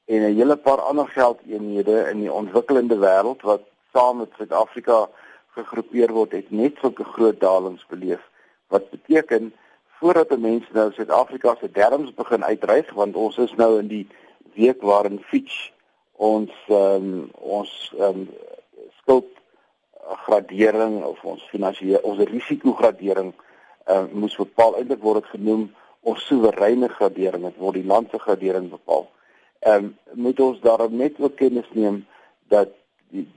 en 0.04 0.20
'n 0.22 0.34
hele 0.36 0.56
paar 0.56 0.80
ander 0.80 1.08
geldeenhede 1.08 2.08
in 2.10 2.20
die 2.20 2.32
ontwikkelende 2.32 2.98
wêreld 2.98 3.42
wat 3.42 3.62
saam 3.92 4.16
met 4.16 4.30
Suid-Afrika 4.36 5.08
gegroepeer 5.54 6.12
word, 6.12 6.32
het 6.32 6.50
net 6.50 6.76
sulke 6.80 7.04
groot 7.04 7.40
dalings 7.40 7.86
beleef. 7.86 8.22
Wat 8.66 8.90
beteken 8.90 9.52
voordat 9.98 10.30
'n 10.30 10.40
mens 10.40 10.64
nou 10.72 10.92
Suid-Afrika 10.92 11.56
se 11.60 11.70
derms 11.70 12.14
begin 12.14 12.44
uitreik, 12.44 12.90
want 12.90 13.16
ons 13.16 13.38
is 13.38 13.54
nou 13.54 13.78
in 13.78 13.86
die 13.86 14.06
week 14.54 14.80
waarin 14.82 15.20
Fitch 15.20 15.72
ons 16.12 16.52
um, 16.68 17.30
ons 17.32 17.92
um, 17.98 18.30
skuld 18.96 19.41
gradering 20.26 21.02
of 21.04 21.24
ons 21.24 21.42
finansiële 21.50 22.02
ons 22.02 22.18
risikogradering 22.18 23.32
uh, 23.86 24.04
moes 24.12 24.36
bepaal 24.36 24.76
eintlik 24.78 25.02
word 25.02 25.22
dit 25.22 25.34
genoem 25.36 25.66
ons 26.02 26.24
soewereine 26.26 26.88
gradering 26.88 27.44
dit 27.46 27.58
word 27.62 27.78
die 27.78 27.86
land 27.86 28.10
se 28.10 28.18
gradering 28.18 28.70
bepaal. 28.70 29.08
Ehm 29.62 29.84
um, 29.84 29.92
moet 30.24 30.40
ons 30.40 30.58
daarom 30.60 30.96
net 30.96 31.20
ook 31.20 31.36
kennis 31.36 31.68
neem 31.72 32.02
dat 32.50 32.72
die 33.14 33.28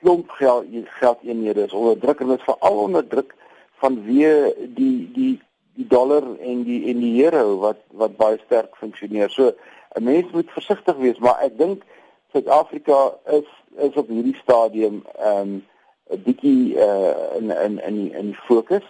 klomp 0.00 0.30
geld 0.30 0.66
geldeenhede 1.00 1.66
is 1.68 1.72
onder 1.76 1.98
druk 1.98 2.20
en 2.20 2.32
dit 2.32 2.46
veral 2.46 2.78
onder 2.86 3.06
druk 3.06 3.34
van 3.82 4.00
wie 4.04 4.30
die 4.74 5.10
die 5.12 5.34
die 5.78 5.86
dollar 5.86 6.24
en 6.40 6.64
die 6.64 6.80
en 6.90 7.02
die 7.04 7.24
euro 7.24 7.58
wat 7.58 7.84
wat 8.00 8.16
baie 8.16 8.40
sterk 8.46 8.76
funksioneer. 8.76 9.30
So 9.30 9.52
'n 9.94 10.02
mens 10.02 10.30
moet 10.32 10.50
versigtig 10.50 10.96
wees, 10.96 11.18
maar 11.18 11.38
ek 11.40 11.58
dink 11.58 11.84
Suid-Afrika 12.32 13.14
is 13.26 13.48
is 13.76 13.94
op 13.96 14.08
hierdie 14.08 14.36
stadium 14.42 15.04
ehm 15.18 15.40
um, 15.40 15.66
'n 16.10 16.22
bietjie 16.24 16.74
uh, 16.74 17.36
in 17.36 17.50
in 17.50 17.82
in 17.84 18.12
in 18.14 18.34
fokus. 18.34 18.86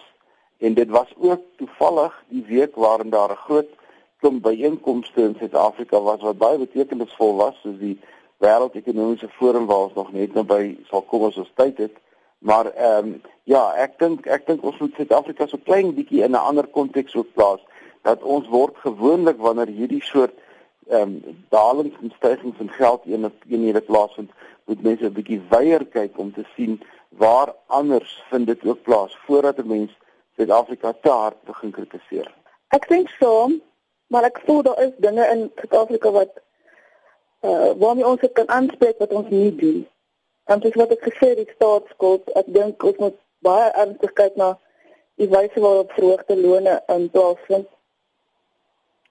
En 0.57 0.73
dit 0.73 0.89
was 0.89 1.13
ook 1.17 1.41
toevallig 1.57 2.23
die 2.27 2.45
week 2.47 2.75
waarin 2.75 3.09
daar 3.09 3.31
'n 3.31 3.43
groot 3.45 3.71
klomp 4.19 4.43
byeenkomste 4.43 5.21
in 5.21 5.35
Suid-Afrika 5.39 6.01
was 6.01 6.21
wat 6.21 6.37
baie 6.37 6.57
betekenisvol 6.57 7.35
was 7.35 7.55
soos 7.61 7.77
die 7.79 7.99
Wêreldekonomiese 8.37 9.29
Forum 9.29 9.65
waar 9.65 9.77
ons 9.87 9.93
nog 9.93 10.11
net 10.11 10.33
nou 10.33 10.45
by 10.47 10.77
sal 10.87 11.01
kom 11.01 11.23
as 11.27 11.37
ons 11.37 11.51
tyd 11.55 11.77
het. 11.77 11.95
Maar 12.39 12.65
ehm 12.71 13.07
um, 13.07 13.21
ja, 13.43 13.73
ek 13.75 13.97
dink 13.99 14.27
ek 14.27 14.45
dink 14.47 14.63
ons 14.63 14.77
moet 14.79 14.93
Suid-Afrika 14.95 15.47
so 15.47 15.57
klein 15.63 15.93
bietjie 15.95 16.23
in 16.23 16.31
'n 16.31 16.45
ander 16.51 16.67
konteks 16.67 17.15
ook 17.15 17.33
plaas 17.33 17.59
dat 18.01 18.23
ons 18.23 18.47
word 18.47 18.77
gewoonlik 18.77 19.37
wanneer 19.37 19.67
hierdie 19.67 20.03
soort 20.03 20.35
ehm 20.87 21.01
um, 21.01 21.37
dalings 21.49 21.95
en 22.01 22.11
stygings 22.15 22.59
in 22.59 22.69
geld 22.69 23.01
een 23.05 23.31
eenhede 23.49 23.81
plaasvind, 23.81 24.31
moet 24.65 24.81
mense 24.81 25.05
'n 25.05 25.13
bietjie 25.13 25.41
weier 25.49 25.85
kyk 25.85 26.17
om 26.17 26.33
te 26.33 26.45
sien 26.55 26.81
waar 27.09 27.55
anders 27.65 28.23
vind 28.29 28.47
dit 28.47 28.65
ook 28.65 28.81
plaas 28.81 29.17
voordat 29.25 29.57
'n 29.57 29.67
mens 29.67 29.97
Suid-Afrika 30.35 30.93
te 31.01 31.09
hard 31.09 31.43
begin 31.43 31.71
kritiseer. 31.71 32.33
Ek 32.67 32.87
dink 32.87 33.09
so, 33.09 33.49
maar 34.07 34.23
ek 34.23 34.41
voel 34.45 34.61
daar 34.61 34.81
is 34.81 34.91
dinge 34.97 35.25
in 35.27 35.51
Suid-Afrika 35.55 36.11
wat 36.11 36.41
uh 37.41 37.71
waarmee 37.77 38.07
ons 38.07 38.21
kan 38.33 38.49
aanspreek 38.49 38.97
wat 38.97 39.13
ons 39.13 39.29
nie 39.29 39.55
doen. 39.55 39.87
En 40.43 40.59
dis 40.59 40.75
wat 40.75 40.91
ek 40.91 41.01
gesê 41.01 41.27
het, 41.29 41.37
die 41.37 41.53
staatsskuld, 41.55 42.29
ek 42.29 42.45
dink 42.53 42.83
ons 42.83 42.97
moet 42.97 43.17
baie 43.45 43.71
ernstig 43.71 44.13
kyk 44.13 44.35
na 44.35 44.57
die 45.21 45.27
wyse 45.27 45.59
waarop 45.59 45.91
verhoogde 45.91 46.37
lone 46.37 46.81
in 46.87 47.09
plaasvind. 47.09 47.67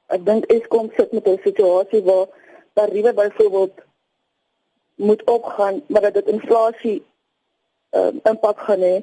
Ek 0.09 0.25
dink 0.25 0.49
Eskom 0.53 0.91
sit 0.97 1.13
met 1.13 1.29
'n 1.29 1.41
situasie 1.45 2.03
waar 2.03 2.27
tariewe 2.73 3.13
byvoorbeeld 3.13 3.77
moet 4.95 5.25
opgaan, 5.25 5.83
maar 5.87 6.03
dat 6.03 6.15
dit 6.15 6.29
inflasie 6.29 7.05
um, 7.91 8.21
impak 8.25 8.59
gaan 8.67 8.81
hê 8.81 8.97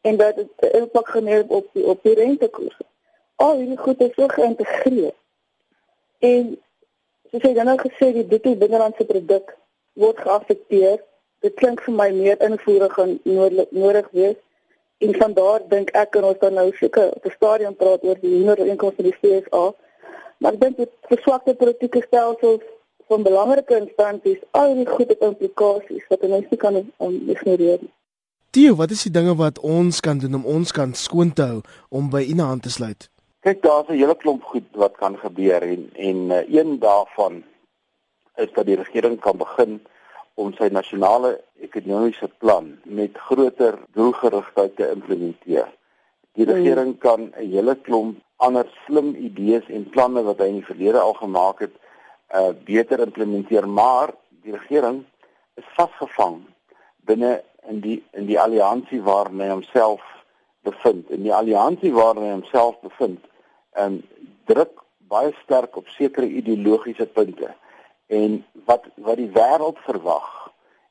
en 0.00 0.16
dat 0.16 0.36
dit 0.36 0.72
impak 0.72 1.08
gaan 1.08 1.26
hê 1.26 1.42
op 1.46 1.68
die 1.72 1.84
op 1.86 2.02
die 2.02 2.14
rentekoers. 2.14 2.78
Al 3.36 3.56
hierdie 3.56 3.78
goed 3.78 4.00
is 4.00 4.14
so 4.14 4.28
geïntegreer. 4.28 5.14
En 6.18 6.56
soos 7.30 7.42
jy 7.42 7.52
dan 7.54 7.70
nou 7.70 7.78
gesê 7.80 8.12
die 8.12 8.24
bruto 8.24 8.54
binnelandse 8.56 9.04
produk 9.04 9.56
word 10.00 10.20
geaffekteer 10.24 10.98
dit 11.44 11.54
klink 11.56 11.80
vir 11.84 11.94
my 11.96 12.08
meer 12.12 12.40
invoering 12.44 12.92
gaan 12.92 13.18
nodig 13.24 14.08
wees. 14.16 14.36
En 15.00 15.14
van 15.16 15.32
daar 15.36 15.62
dink 15.68 15.92
ek 15.96 16.10
kan 16.16 16.26
ons 16.28 16.40
dan 16.40 16.58
nou 16.58 16.66
seker 16.76 17.14
op 17.16 17.24
'n 17.24 17.36
stadium 17.36 17.76
praat 17.76 18.04
oor 18.04 18.18
die 18.20 18.34
hinder 18.34 18.58
inkomste 18.66 19.02
van 19.02 19.10
die 19.10 19.16
FSA. 19.20 19.72
Maar 20.38 20.52
ek 20.52 20.60
dink 20.60 20.76
dit 20.76 20.92
verswakte 21.08 21.54
politieke 21.54 22.02
stelsels 22.06 22.60
van 23.08 23.22
belangrike 23.22 23.76
instansies 23.76 24.42
al 24.50 24.74
die 24.74 24.86
goeie 24.86 25.16
implikasies 25.18 26.04
wat 26.08 26.22
mense 26.22 26.50
nie 26.50 26.60
kan 26.64 26.76
um, 26.76 27.16
ignoreer 27.34 27.80
Tio, 28.50 28.74
wat 28.74 28.90
is 28.90 29.04
die 29.06 29.12
dinge 29.14 29.36
wat 29.38 29.60
ons 29.62 30.00
kan 30.02 30.18
doen 30.18 30.32
om 30.34 30.46
ons 30.52 30.72
kan 30.74 30.90
skoon 30.98 31.28
te 31.38 31.44
hou 31.46 31.58
om 31.94 32.08
by 32.10 32.24
u 32.32 32.34
aan 32.42 32.58
te 32.58 32.70
sluit? 32.74 33.06
Kyk, 33.46 33.60
daar's 33.62 33.86
'n 33.88 34.00
hele 34.00 34.16
klomp 34.16 34.42
goed 34.42 34.66
wat 34.74 34.96
kan 34.98 35.14
gebeur 35.18 35.62
en 35.62 35.90
en 35.94 36.18
uh, 36.30 36.42
een 36.50 36.78
daarvan 36.78 37.44
is 38.36 38.50
dat 38.52 38.66
die 38.66 38.76
regering 38.76 39.20
kan 39.20 39.36
begin 39.38 39.78
om 40.34 40.50
sy 40.58 40.66
nasionale 40.66 41.40
ekonomiese 41.60 42.28
plan 42.38 42.74
met 42.84 43.16
groter 43.28 43.78
doelgerigtheid 43.94 44.76
te 44.76 44.90
implementeer. 44.90 45.68
Die 46.34 46.44
hmm. 46.44 46.54
regering 46.54 46.98
kan 46.98 47.20
'n 47.30 47.50
hele 47.54 47.76
klomp 47.76 48.18
ander 48.36 48.66
slim 48.86 49.14
idees 49.14 49.66
en 49.68 49.90
planne 49.90 50.22
wat 50.22 50.38
hy 50.38 50.46
in 50.46 50.58
die 50.58 50.70
verlede 50.72 50.98
al 50.98 51.14
gemaak 51.14 51.60
het, 51.60 51.74
uh 52.34 52.50
beter 52.64 52.98
implementeer, 52.98 53.68
maar 53.68 54.10
die 54.42 54.52
regering 54.52 55.04
is 55.54 55.64
vasgevang 55.78 56.42
binne 57.06 57.42
in 57.68 57.80
die 57.80 58.02
in 58.12 58.26
die 58.26 58.38
alliansie 58.40 59.02
waarin 59.02 59.40
hy 59.40 59.50
homself 59.52 60.04
bevind. 60.62 61.10
In 61.10 61.22
die 61.22 61.34
alliansie 61.34 61.92
waarin 61.92 62.26
hy 62.26 62.32
homself 62.38 62.80
bevind, 62.84 63.24
um 63.78 64.00
druk 64.50 64.82
baie 65.10 65.32
sterk 65.42 65.76
op 65.76 65.88
sekere 65.88 66.26
ideologiese 66.26 67.06
punte 67.06 67.54
en 68.10 68.44
wat 68.66 68.86
wat 69.06 69.18
die 69.18 69.30
wêreld 69.34 69.78
verwag 69.86 70.28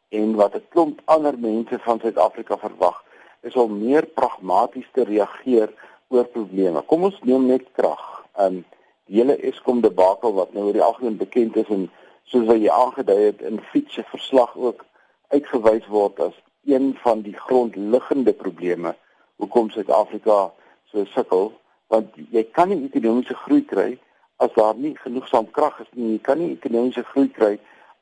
en 0.09 0.35
wat 0.35 0.55
'n 0.55 0.65
klomp 0.73 1.01
ander 1.05 1.37
mense 1.37 1.79
van 1.79 1.99
Suid-Afrika 1.99 2.57
verwag 2.57 3.03
is 3.41 3.55
om 3.55 3.79
meer 3.79 4.05
pragmaties 4.05 4.87
te 4.93 5.03
reageer 5.03 5.69
oor 6.09 6.25
probleme. 6.25 6.81
Kom 6.81 7.03
ons 7.03 7.19
neem 7.21 7.45
net 7.45 7.65
krag. 7.73 8.25
Um 8.37 8.65
die 9.05 9.21
hele 9.21 9.37
Eskom 9.37 9.81
debakel 9.81 10.33
wat 10.33 10.53
nou 10.53 10.65
oor 10.65 10.73
die 10.73 10.85
algemeen 10.85 11.17
bekend 11.17 11.55
is 11.55 11.69
en 11.73 11.89
soos 12.23 12.45
wat 12.45 12.61
jy 12.61 12.69
aangedui 12.69 13.21
het 13.23 13.41
in 13.41 13.61
fietse 13.71 14.03
verslag 14.11 14.55
ook 14.55 14.85
uitgewys 15.33 15.87
word 15.87 16.19
as 16.19 16.35
een 16.65 16.97
van 17.01 17.21
die 17.21 17.35
grondliggende 17.37 18.33
probleme 18.33 18.95
hoekom 19.35 19.69
Suid-Afrika 19.69 20.51
so 20.91 21.05
sukkel 21.05 21.51
want 21.87 22.13
jy 22.31 22.43
kan 22.53 22.69
nie 22.69 22.85
ekonomiese 22.89 23.35
groei 23.43 23.63
kry 23.65 23.89
as 24.43 24.53
daar 24.55 24.75
nie 24.75 24.93
genoegsaam 24.97 25.49
krag 25.51 25.79
is 25.83 25.89
nie. 25.91 26.11
Jy 26.15 26.21
kan 26.27 26.39
nie 26.39 26.51
ekonomiese 26.53 27.03
groei 27.11 27.31
kry 27.33 27.55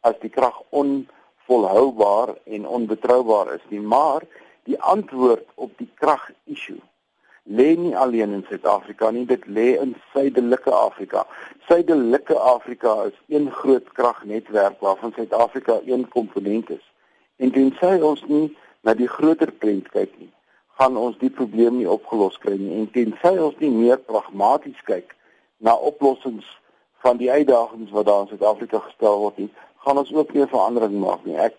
as 0.07 0.17
die 0.21 0.31
krag 0.33 0.59
onvolhoubaar 0.69 2.35
en 2.45 2.67
onbetroubaar 2.67 3.53
is 3.55 3.65
nie. 3.69 3.81
Maar 3.81 4.27
die 4.69 4.77
antwoord 4.81 5.47
op 5.55 5.71
die 5.79 5.89
krag 5.95 6.29
issue 6.45 6.81
lê 7.47 7.75
nie 7.79 7.95
alleen 7.95 8.33
in 8.35 8.43
Suid-Afrika 8.49 9.09
nie, 9.11 9.23
dit 9.25 9.45
lê 9.47 9.77
in 9.79 9.95
Suidelike 10.11 10.71
Afrika. 10.71 11.23
Suidelike 11.69 12.35
Afrika 12.35 13.03
is 13.07 13.15
een 13.27 13.51
groot 13.51 13.87
kragnetwerk 13.95 14.81
waarvan 14.83 15.13
Suid-Afrika 15.15 15.79
een 15.85 16.07
komponent 16.07 16.69
is. 16.69 16.83
En 17.37 17.51
tensy 17.53 17.97
ons 18.01 18.23
nie 18.29 18.47
na 18.81 18.95
die 18.97 19.09
groter 19.09 19.51
prent 19.51 19.89
kyk 19.93 20.13
nie, 20.17 20.31
gaan 20.79 20.97
ons 20.97 21.17
die 21.21 21.29
probleem 21.33 21.77
nie 21.77 21.89
opgelos 21.89 22.37
kry 22.41 22.55
nie. 22.57 22.73
En 22.79 22.89
tensy 22.93 23.35
ons 23.37 23.57
nie 23.61 23.73
meer 23.73 24.01
pragmaties 24.09 24.79
kyk 24.89 25.13
na 25.61 25.75
oplossings 25.89 26.47
van 27.05 27.19
die 27.21 27.29
uitdagings 27.31 27.93
wat 27.93 28.07
daar 28.09 28.25
in 28.25 28.31
Suid-Afrika 28.31 28.81
gestel 28.87 29.19
word 29.21 29.37
nie, 29.41 29.49
gaan 29.85 30.01
ons 30.01 30.13
ook 30.13 30.33
nie 30.33 30.47
verandering 30.49 30.97
maak 31.01 31.25
nie. 31.25 31.37
Ek 31.37 31.55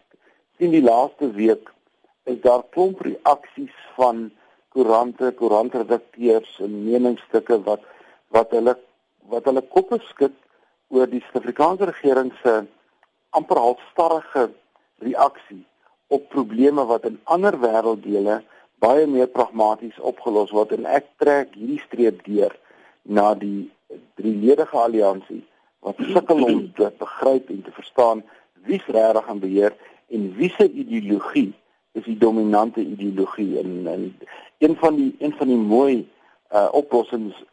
sien 0.58 0.74
die 0.74 0.82
laaste 0.82 1.30
week 1.36 1.70
is 2.28 2.40
daar 2.42 2.64
klomp 2.74 3.00
reaksies 3.06 3.74
van 3.96 4.28
koerante, 4.74 5.30
koerantredakteurs 5.38 6.58
en 6.64 6.74
meningsstukke 6.84 7.62
wat 7.68 7.86
wat 8.34 8.50
hulle 8.52 8.74
wat 9.32 9.46
hulle 9.48 9.62
koppe 9.72 9.98
skud 10.10 10.34
oor 10.92 11.08
die 11.08 11.22
Suid-Afrikaanse 11.26 11.88
regering 11.88 12.32
se 12.42 12.62
amper 13.36 13.60
halfstarrige 13.62 14.48
reaksie 15.04 15.64
op 16.06 16.28
probleme 16.28 16.84
wat 16.84 17.04
in 17.04 17.20
ander 17.24 17.58
wêrelddele 17.60 18.40
baie 18.78 19.06
meer 19.06 19.28
pragmaties 19.28 19.98
opgelos 20.00 20.54
word 20.54 20.72
en 20.76 20.86
ek 20.86 21.10
trek 21.22 21.54
hierdie 21.54 21.82
streep 21.86 22.24
deur 22.24 22.54
na 23.02 23.34
die 23.34 23.70
drieledige 24.20 24.78
alliansie 24.78 25.44
wat 25.86 26.00
sukkel 26.12 26.44
om 26.44 26.66
te 26.74 26.90
begryp 26.98 27.50
en 27.50 27.62
te 27.62 27.74
verstaan 27.74 28.22
wie's 28.66 28.86
regtig 28.86 29.28
aan 29.28 29.42
beheer 29.42 29.74
en 30.08 30.34
wie 30.36 30.50
se 30.56 30.70
ideologie 30.70 31.52
is 31.92 32.04
die 32.04 32.18
dominante 32.18 32.80
ideologie. 32.80 33.58
En, 33.58 33.86
en 33.86 34.18
een 34.58 34.76
van 34.76 34.96
die 34.96 35.14
een 35.18 35.32
van 35.32 35.46
die 35.46 35.56
mooi 35.56 36.08
uh, 36.52 36.68
oplossings 36.72 37.44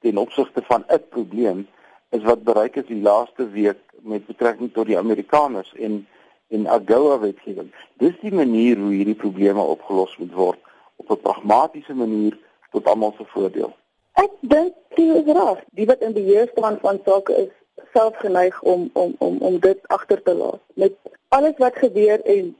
ten 0.00 0.16
opsigte 0.16 0.62
van 0.62 0.84
'n 0.88 1.02
probleem 1.08 1.66
is 2.10 2.22
wat 2.22 2.42
bereik 2.42 2.76
is 2.76 2.86
die 2.86 3.02
laaste 3.02 3.48
week 3.50 3.78
met 4.00 4.26
betrekking 4.26 4.72
tot 4.72 4.86
die 4.86 4.98
Amerikaners. 4.98 5.74
En 5.74 6.06
en 6.52 6.66
AGOA 6.76 7.18
wetgewing. 7.18 7.70
Dis 8.02 8.16
die 8.20 8.32
manier 8.34 8.76
hoe 8.76 8.92
hierdie 8.92 9.18
probleme 9.18 9.62
opgelos 9.74 10.16
moet 10.20 10.32
word 10.32 10.58
op 10.96 11.10
'n 11.10 11.22
pragmatiese 11.22 11.94
manier 11.94 12.38
tot 12.70 12.86
almal 12.86 13.14
se 13.16 13.24
voordeel. 13.34 13.72
Ek 14.12 14.32
dink 14.40 14.74
jy 14.96 15.08
is 15.20 15.32
reg. 15.32 15.64
Die 15.78 15.86
wat 15.86 16.00
in 16.00 16.12
beheer 16.12 16.48
staan 16.52 16.78
van 16.80 17.00
sake 17.04 17.32
is 17.44 17.52
self 17.92 18.16
geneig 18.16 18.62
om 18.62 18.90
om 18.92 19.14
om 19.18 19.38
om 19.38 19.60
dit 19.60 19.78
agter 19.88 20.22
te 20.22 20.34
laat. 20.34 20.60
Met 20.74 20.92
alles 21.28 21.56
wat 21.56 21.76
gebeur 21.76 22.20
en 22.20 22.56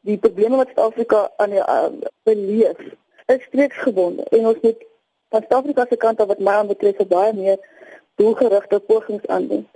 die 0.00 0.18
probleme 0.18 0.56
wat 0.56 0.72
Suid-Afrika 0.74 1.30
aan 1.36 1.50
die 1.50 1.58
uh, 1.58 1.88
beleef, 2.22 2.78
is 3.26 3.42
streeksgebonde 3.42 4.24
en 4.24 4.46
ons 4.46 4.60
moet 4.60 4.84
van 5.28 5.40
Suid-Afrika 5.40 5.86
se 5.88 5.96
kant 5.96 6.20
af 6.20 6.26
wat 6.26 6.38
my 6.38 6.66
betref 6.66 7.06
baie 7.08 7.32
meer 7.32 7.58
doelgerigte 8.14 8.80
pogings 8.80 9.26
aanwend. 9.26 9.68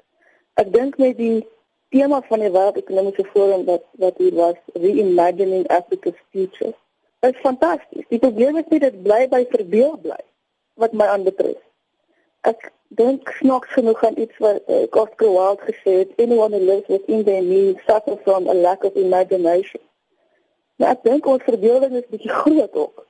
Ek 0.54 0.72
dink 0.72 0.98
met 0.98 1.16
die 1.16 1.46
tema 1.88 2.20
van 2.28 2.42
die 2.44 2.50
wêreldekonomiese 2.52 3.24
forum 3.32 3.64
wat 3.68 3.84
wat 4.02 4.18
hier 4.20 4.34
was, 4.34 4.58
reimagining 4.72 5.66
Africa's 5.68 6.18
future. 6.30 6.74
Dit 7.20 7.34
is 7.34 7.40
fantasties. 7.40 8.06
Die 8.08 8.18
probleem 8.18 8.56
is 8.56 8.68
nie 8.68 8.80
dit 8.82 9.02
bly 9.02 9.24
by 9.28 9.44
verbeel 9.50 9.96
bly 10.02 10.20
wat 10.78 10.92
my 10.92 11.08
aanbetref. 11.10 11.58
Ek 12.46 12.70
dink 13.00 13.32
snaaks 13.40 13.72
genoeg 13.74 14.04
aan 14.04 14.20
iets 14.20 14.38
wat 14.38 14.62
uh, 14.70 14.84
Oscar 14.90 15.32
Wilde 15.32 15.64
gesê 15.66 15.96
het, 16.02 16.12
anyone 16.16 16.54
who 16.54 16.62
lives 16.64 16.86
within 16.88 17.24
their 17.24 17.42
means 17.42 17.82
suffers 17.86 18.22
from 18.22 18.46
a 18.48 18.54
lack 18.54 18.84
of 18.84 18.94
imagination. 18.94 19.82
Nou 20.78 20.92
ek 20.94 21.02
dink 21.02 21.26
ons 21.26 21.42
verbeelding 21.42 21.98
is 21.98 22.06
bietjie 22.12 22.32
groot 22.32 22.74
ook. 22.84 23.04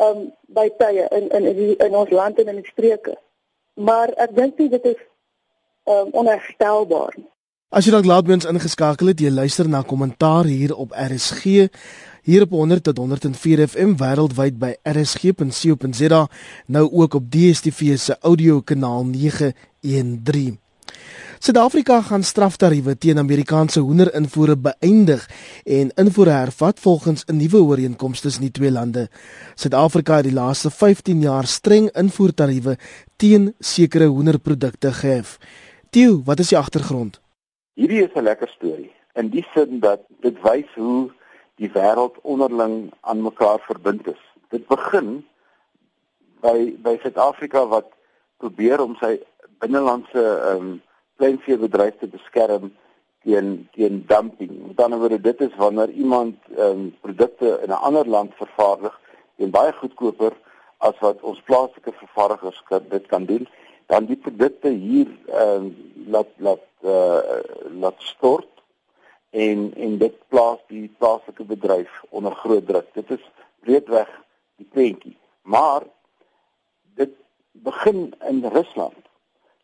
Um 0.00 0.30
by 0.54 0.68
tye 0.78 1.08
in 1.18 1.28
in 1.34 1.50
in, 1.50 1.60
in 1.74 1.98
ons 1.98 2.14
land 2.14 2.38
en 2.38 2.54
in 2.54 2.62
die 2.62 2.70
streke. 2.70 3.16
Maar 3.74 4.14
ek 4.22 4.36
dink 4.38 4.58
nie 4.62 4.70
dit 4.70 4.92
is 4.94 5.02
um 5.90 6.14
onherstelbaar 6.22 7.16
nie. 7.18 7.31
As 7.72 7.86
jy 7.88 7.94
dalk 7.94 8.04
laat 8.04 8.26
by 8.28 8.34
ons 8.36 8.44
ingeskakel 8.44 9.08
het, 9.08 9.20
jy 9.24 9.30
luister 9.32 9.64
na 9.64 9.78
kommentaar 9.80 10.44
hier 10.44 10.74
op 10.76 10.90
RSG 10.92 11.70
hier 12.28 12.42
op 12.44 12.50
100 12.52 12.84
tot 12.84 12.98
104 13.00 13.62
FM 13.64 13.94
wêreldwyd 13.96 14.58
by 14.60 14.74
rsg.co.za 14.92 16.18
nou 16.68 16.82
ook 16.90 17.16
op 17.16 17.30
DStv 17.32 17.96
se 17.96 18.18
audio 18.20 18.58
kanaal 18.60 19.06
913. 19.08 20.58
Suid-Afrika 21.40 22.02
gaan 22.10 22.22
straftariewe 22.22 22.92
teen 23.00 23.18
Amerikaanse 23.18 23.80
hoenderinvoere 23.80 24.58
beëindig 24.68 25.24
en 25.64 25.94
invoere 26.04 26.36
hervat 26.42 26.76
volgens 26.76 27.24
'n 27.24 27.40
nuwe 27.40 27.64
ooreenkoms 27.64 28.20
tussen 28.20 28.42
die 28.42 28.52
twee 28.52 28.70
lande. 28.70 29.08
Suid-Afrika 29.54 30.20
het 30.20 30.28
die 30.28 30.36
laaste 30.36 30.70
15 30.70 31.20
jaar 31.20 31.46
streng 31.46 31.88
invoertariewe 31.96 32.76
teen 33.16 33.54
sekere 33.58 34.06
hoenderprodukte 34.06 34.92
gehef. 34.92 35.38
Tieu, 35.90 36.20
wat 36.24 36.38
is 36.38 36.48
die 36.48 36.58
agtergrond? 36.58 37.22
Hierdie 37.74 38.02
is 38.04 38.14
'n 38.14 38.28
lekker 38.28 38.48
storie 38.48 38.92
in 39.14 39.28
die 39.28 39.44
sin 39.54 39.80
dat 39.80 40.00
dit 40.20 40.36
wys 40.44 40.68
hoe 40.74 41.10
die 41.56 41.70
wêreld 41.72 42.16
onderling 42.22 42.92
aan 43.00 43.22
mekaar 43.22 43.60
verbind 43.64 44.06
is. 44.06 44.22
Dit 44.48 44.66
begin 44.66 45.24
by 46.44 46.76
by 46.84 46.98
Suid-Afrika 47.00 47.66
wat 47.66 47.88
probeer 48.36 48.80
om 48.80 48.96
sy 49.00 49.20
binnelandse 49.64 50.22
ehm 50.22 50.56
um, 50.56 50.80
kleinveebedryf 51.16 51.96
te 51.98 52.08
beskerm 52.12 52.72
teen 53.24 53.68
teen 53.76 54.04
dumping. 54.06 54.52
Met 54.66 54.80
ander 54.80 54.98
woorde, 54.98 55.20
dit 55.20 55.40
is 55.40 55.56
wanneer 55.56 55.90
iemand 55.90 56.36
ehm 56.56 56.68
um, 56.68 56.94
produkte 57.00 57.60
in 57.62 57.70
'n 57.70 57.84
ander 57.88 58.08
land 58.08 58.34
vervaardig 58.34 59.00
teen 59.36 59.50
baie 59.50 59.72
goedkoper 59.72 60.32
as 60.78 60.98
wat 60.98 61.22
ons 61.22 61.40
plaaslike 61.48 61.92
vervaardigers 61.92 62.62
dit 62.88 63.06
kan 63.06 63.24
doen, 63.24 63.48
dan 63.86 64.04
die 64.04 64.16
produkte 64.16 64.68
hier 64.68 65.08
ehm 65.26 65.64
um, 65.64 65.76
laat 66.06 66.28
laat 66.36 66.71
uh, 66.82 67.40
laat 67.80 68.00
stort 68.02 68.62
en 69.30 69.74
en 69.74 69.98
dit 69.98 70.16
plaas 70.28 70.60
die 70.68 70.88
plaaslike 70.98 71.44
bedryf 71.44 72.02
onder 72.10 72.34
groot 72.34 72.66
druk. 72.66 72.88
Dit 72.94 73.10
is 73.10 73.24
breedweg 73.60 74.10
die 74.56 74.66
prentjie. 74.70 75.16
Maar 75.42 75.82
dit 76.94 77.10
begin 77.52 78.14
in 78.28 78.44
Rusland 78.44 79.02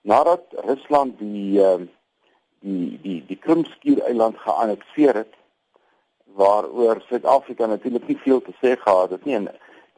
nadat 0.00 0.42
Rusland 0.50 1.18
die 1.18 1.60
uh, 1.60 1.74
die 2.60 2.98
die 3.02 3.24
die 3.26 3.36
Krimskiereiland 3.36 4.38
geannekteer 4.38 5.14
het 5.14 5.34
waaroor 6.38 7.02
Suid-Afrika 7.08 7.66
natuurlik 7.66 8.06
nie 8.06 8.18
veel 8.22 8.40
te 8.42 8.54
sê 8.62 8.76
gehad 8.76 9.10
het 9.10 9.24
nie 9.24 9.34
en 9.34 9.48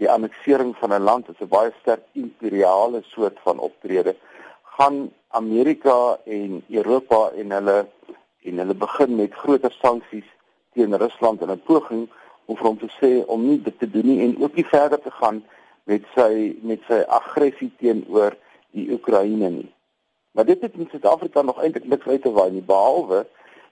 die 0.00 0.10
anneksering 0.10 0.74
van 0.80 0.92
'n 0.94 1.02
land 1.02 1.28
is 1.28 1.40
'n 1.40 1.48
baie 1.48 1.72
sterk 1.80 2.04
imperiale 2.12 3.02
soort 3.02 3.38
van 3.46 3.58
optrede 3.58 4.16
gaan 4.76 5.10
Amerika 5.28 6.18
en 6.24 6.62
Europa 6.68 7.30
en 7.36 7.50
hulle 7.50 7.78
en 8.42 8.58
hulle 8.58 8.74
begin 8.74 9.16
met 9.16 9.34
groter 9.34 9.72
sanksies 9.72 10.28
teen 10.72 10.96
Rusland 10.96 11.42
in 11.42 11.50
'n 11.50 11.62
poging 11.70 12.08
om 12.44 12.56
vir 12.56 12.66
hom 12.66 12.78
te 12.78 12.90
sê 13.00 13.10
om 13.26 13.46
nie 13.46 13.62
dit 13.62 13.78
te 13.78 13.90
doen 13.90 14.06
nie 14.06 14.20
en 14.24 14.42
ook 14.42 14.54
nie 14.54 14.66
verder 14.66 15.00
te 15.00 15.10
gaan 15.10 15.44
met 15.84 16.02
sy 16.14 16.56
met 16.62 16.80
sy 16.88 17.00
aggressie 17.18 17.70
teenoor 17.78 18.36
die 18.70 18.90
Oekraïne 18.92 19.50
nie. 19.50 19.70
Maar 20.32 20.44
dit 20.44 20.60
het 20.62 20.74
in 20.74 20.88
Suid-Afrika 20.90 21.42
nog 21.42 21.62
eintlik 21.62 21.84
niks 21.84 22.06
uit 22.06 22.22
te 22.22 22.32
waai 22.32 22.50
nie 22.50 22.62
behalwe 22.62 23.26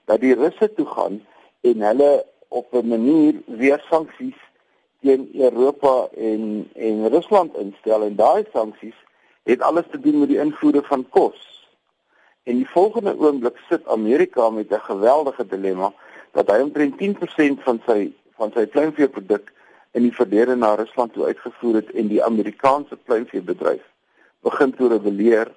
dat 0.05 0.21
die 0.21 0.35
Russe 0.35 0.73
toe 0.73 0.85
gaan 0.85 1.21
en 1.61 1.81
hulle 1.81 2.25
op 2.47 2.73
'n 2.73 2.87
manier 2.87 3.41
weer 3.45 3.83
sanksies 3.89 4.39
teen 5.01 5.29
Europa 5.33 6.07
en 6.17 6.69
en 6.73 7.09
Rusland 7.09 7.57
instel 7.57 8.03
en 8.03 8.15
daai 8.15 8.43
sanksies 8.53 8.99
het 9.49 9.61
alles 9.61 9.85
te 9.91 9.99
doen 9.99 10.19
met 10.19 10.29
die 10.29 10.39
invoere 10.39 10.81
van 10.85 11.05
kos. 11.09 11.39
En 12.43 12.55
die 12.55 12.69
volgende 12.69 13.15
oomblik 13.17 13.57
sit 13.69 13.87
Amerika 13.87 14.49
met 14.49 14.71
'n 14.71 14.87
geweldige 14.91 15.45
dilemma 15.47 15.93
dat 16.31 16.51
hy 16.51 16.61
omtrent 16.61 16.97
10% 16.97 17.63
van 17.63 17.81
sy 17.85 18.11
van 18.37 18.51
sy 18.55 18.65
pluimveeproduk 18.65 19.51
in 19.91 20.01
die 20.01 20.15
verlede 20.15 20.55
na 20.55 20.75
Rusland 20.75 21.13
toe 21.13 21.25
uitgevoer 21.25 21.75
het 21.75 21.89
en 21.91 22.07
die 22.07 22.23
Amerikaanse 22.23 22.95
pluimveebedryf 22.95 23.83
begin 24.41 24.71
toe 24.73 24.89
rebelleer 24.89 25.51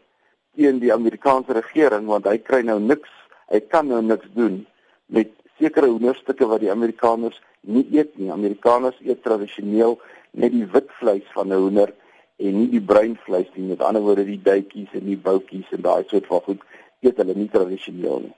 teen 0.56 0.78
die 0.78 0.92
Amerikaanse 0.92 1.52
regering 1.52 2.06
want 2.06 2.26
hy 2.26 2.38
kry 2.38 2.62
nou 2.66 2.80
niks, 2.80 3.10
hy 3.48 3.60
kan 3.60 3.86
nou 3.86 4.02
niks 4.02 4.26
doen 4.34 4.66
met 5.06 5.30
sekere 5.58 5.86
hoenderstukke 5.86 6.46
wat 6.46 6.60
die 6.60 6.70
Amerikaners 6.70 7.40
nie 7.60 7.86
eet 7.94 8.18
nie. 8.18 8.32
Amerikaners 8.32 8.98
eet 9.06 9.22
tradisioneel 9.22 10.00
net 10.32 10.52
die 10.52 10.66
wit 10.66 10.90
vleis 10.98 11.28
van 11.34 11.52
'n 11.52 11.60
hoender 11.60 11.92
en 12.36 12.58
nie 12.58 12.68
die 12.72 12.82
bruin 12.82 13.16
vleis 13.24 13.50
nie. 13.54 13.68
Met 13.68 13.82
ander 13.82 14.02
woorde 14.02 14.24
die 14.24 14.40
duitjies 14.42 14.92
en 14.92 15.06
die 15.06 15.18
boutjies 15.18 15.70
en 15.70 15.82
daai 15.82 16.04
soort 16.06 16.26
van 16.26 16.40
goed 16.46 16.62
eet 17.02 17.18
hulle 17.18 17.34
nie 17.34 17.50
tradisioneel 17.50 18.20
nie. 18.28 18.36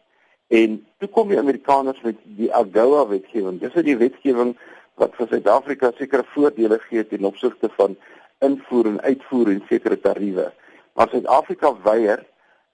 En 0.54 0.76
toe 0.98 1.08
kom 1.08 1.28
die 1.28 1.38
Amerikaners 1.38 2.00
met 2.04 2.18
die 2.38 2.50
AGOA 2.54 3.06
wetgewing. 3.08 3.60
Dis 3.60 3.74
'n 3.74 3.98
wetgewing 3.98 4.56
wat 4.94 5.14
vir 5.16 5.28
Suid-Afrika 5.28 5.92
sekere 5.96 6.24
voordele 6.34 6.78
gee 6.78 7.06
ten 7.06 7.24
opsigte 7.24 7.68
van 7.76 7.96
invoer 8.38 8.86
en 8.86 9.00
uitvoer 9.00 9.48
en 9.48 9.62
sekere 9.68 10.00
tariewe. 10.00 10.52
Maar 10.94 11.08
Suid-Afrika 11.08 11.74
weier 11.82 12.24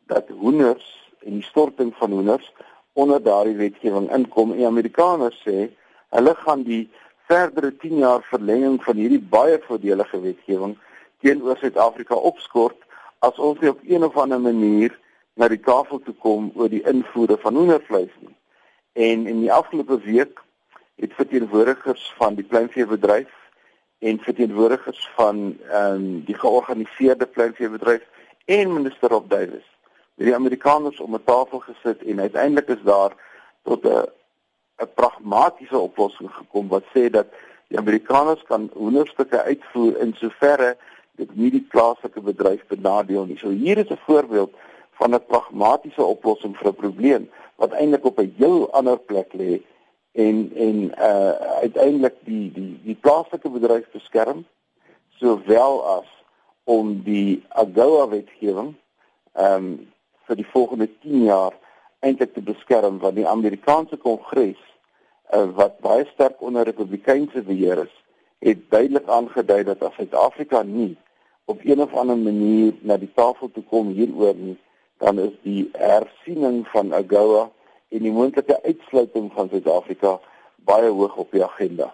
dat 0.06 0.28
hoenders 0.28 1.12
en 1.24 1.32
die 1.32 1.42
storting 1.42 1.94
van 1.96 2.10
hoenders 2.10 2.52
onder 2.92 3.22
daardie 3.22 3.56
wetgewing 3.56 4.10
inkom. 4.12 4.52
En 4.52 4.66
Amerikaners 4.66 5.40
sê 5.46 5.70
hulle 6.10 6.34
gaan 6.34 6.62
die 6.62 6.90
verdere 7.30 7.76
10 7.76 7.96
jaar 7.96 8.22
verlenging 8.30 8.80
van 8.84 8.96
hierdie 8.96 9.22
baie 9.22 9.58
voordelige 9.66 10.20
wetgewing 10.20 10.76
teenoor 11.20 11.56
Suid-Afrika 11.56 12.14
opskort 12.14 12.76
as 13.18 13.38
ons 13.38 13.60
nie 13.60 13.70
op 13.70 13.80
een 13.84 14.04
of 14.04 14.16
ander 14.16 14.40
manier 14.40 14.94
na 15.34 15.48
die 15.48 15.60
tafel 15.60 16.00
toe 16.04 16.14
kom 16.24 16.50
oor 16.54 16.68
die 16.68 16.82
invoere 16.88 17.36
van 17.40 17.56
hoendervleis 17.56 18.12
nie. 18.20 18.36
En 18.92 19.26
in 19.26 19.40
die 19.40 19.52
afgelope 19.52 20.00
week 20.04 20.40
het 21.00 21.12
verteenwoordigers 21.16 22.12
van 22.16 22.34
die 22.34 22.44
kleinveebedryf 22.44 23.32
en 23.98 24.22
verteenwoordigers 24.24 25.10
van 25.16 25.58
ehm 25.68 25.94
um, 25.94 26.24
die 26.24 26.38
georganiseerde 26.38 27.26
kleinveebedryf 27.26 28.06
en 28.44 28.72
minister 28.72 29.08
Rob 29.08 29.28
Davis 29.30 29.66
met 30.20 30.26
die 30.28 30.34
Amerikaners 30.34 31.00
om 31.00 31.14
'n 31.14 31.24
tafel 31.24 31.58
gesit 31.58 32.02
en 32.02 32.20
uiteindelik 32.20 32.68
is 32.68 32.82
daar 32.84 33.12
tot 33.62 33.84
'n 33.84 34.08
'n 34.82 34.92
pragmatiese 34.94 35.78
oplossing 35.78 36.30
gekom 36.34 36.68
wat 36.68 36.84
sê 36.94 37.10
dat 37.10 37.26
die 37.68 37.78
Amerikaners 37.78 38.42
kan 38.42 38.70
hoenderstukke 38.74 39.42
uitvoer 39.42 39.96
in 39.98 40.14
soverre 40.14 40.76
dit 41.20 41.36
nie 41.36 41.50
die 41.54 41.66
plaaslike 41.72 42.22
bedryf 42.24 42.64
benadeel 42.72 43.26
nie. 43.28 43.38
So 43.38 43.52
hier 43.62 43.78
is 43.78 43.90
'n 43.92 44.04
voorbeeld 44.06 44.52
van 45.00 45.14
'n 45.14 45.26
pragmatiese 45.32 46.04
oplossing 46.04 46.56
vir 46.56 46.68
'n 46.68 46.82
probleem 46.84 47.30
wat 47.56 47.72
eintlik 47.72 48.04
op 48.04 48.18
'n 48.18 48.34
heel 48.36 48.72
ander 48.72 48.98
plek 48.98 49.32
lê 49.32 49.60
en 50.12 50.50
en 50.54 50.76
uh 51.10 51.32
uiteindelik 51.64 52.16
die 52.24 52.52
die 52.52 52.80
die 52.84 52.98
plaaslike 53.04 53.48
bedryf 53.48 53.86
beskerm 53.92 54.44
sowel 55.20 55.84
as 55.98 56.08
om 56.64 57.02
die 57.02 57.42
AGOA 57.48 58.08
wetgewing 58.08 58.74
ehm 59.32 59.54
um, 59.54 59.88
vir 60.26 60.36
die 60.36 60.50
volgende 60.52 60.88
10 61.02 61.24
jaar 61.24 61.54
eintlik 62.00 62.34
te 62.34 62.42
beskerm 62.42 62.98
want 62.98 63.14
die 63.14 63.28
Amerikaanse 63.28 63.96
Kongres 63.96 64.62
uh, 65.34 65.48
wat 65.54 65.78
baie 65.80 66.06
sterk 66.12 66.42
onder 66.42 66.64
Republikeinse 66.64 67.42
beheer 67.42 67.78
is 67.84 67.94
het 68.38 68.70
duidelik 68.70 69.08
aangedui 69.08 69.62
dat 69.64 69.82
as 69.82 69.94
Suid-Afrika 69.94 70.62
nie 70.62 70.96
op 71.50 71.60
een 71.64 71.82
of 71.82 71.94
ander 71.94 72.18
manier 72.18 72.74
na 72.86 72.96
die 72.96 73.10
tafel 73.14 73.50
toe 73.54 73.64
kom 73.70 73.94
hieroor 73.96 74.36
nie 74.38 74.58
dan 75.00 75.18
is 75.18 75.32
die 75.42 75.68
hersiening 75.72 76.66
van 76.72 76.92
AGOA 76.94 77.46
en 77.90 78.04
die 78.04 78.12
moontlike 78.12 78.58
uitsluiting 78.62 79.30
van 79.34 79.48
Suid-Afrika 79.48 80.18
baie 80.68 80.90
hoog 80.92 81.16
op 81.16 81.32
die 81.32 81.42
agenda. 81.44 81.88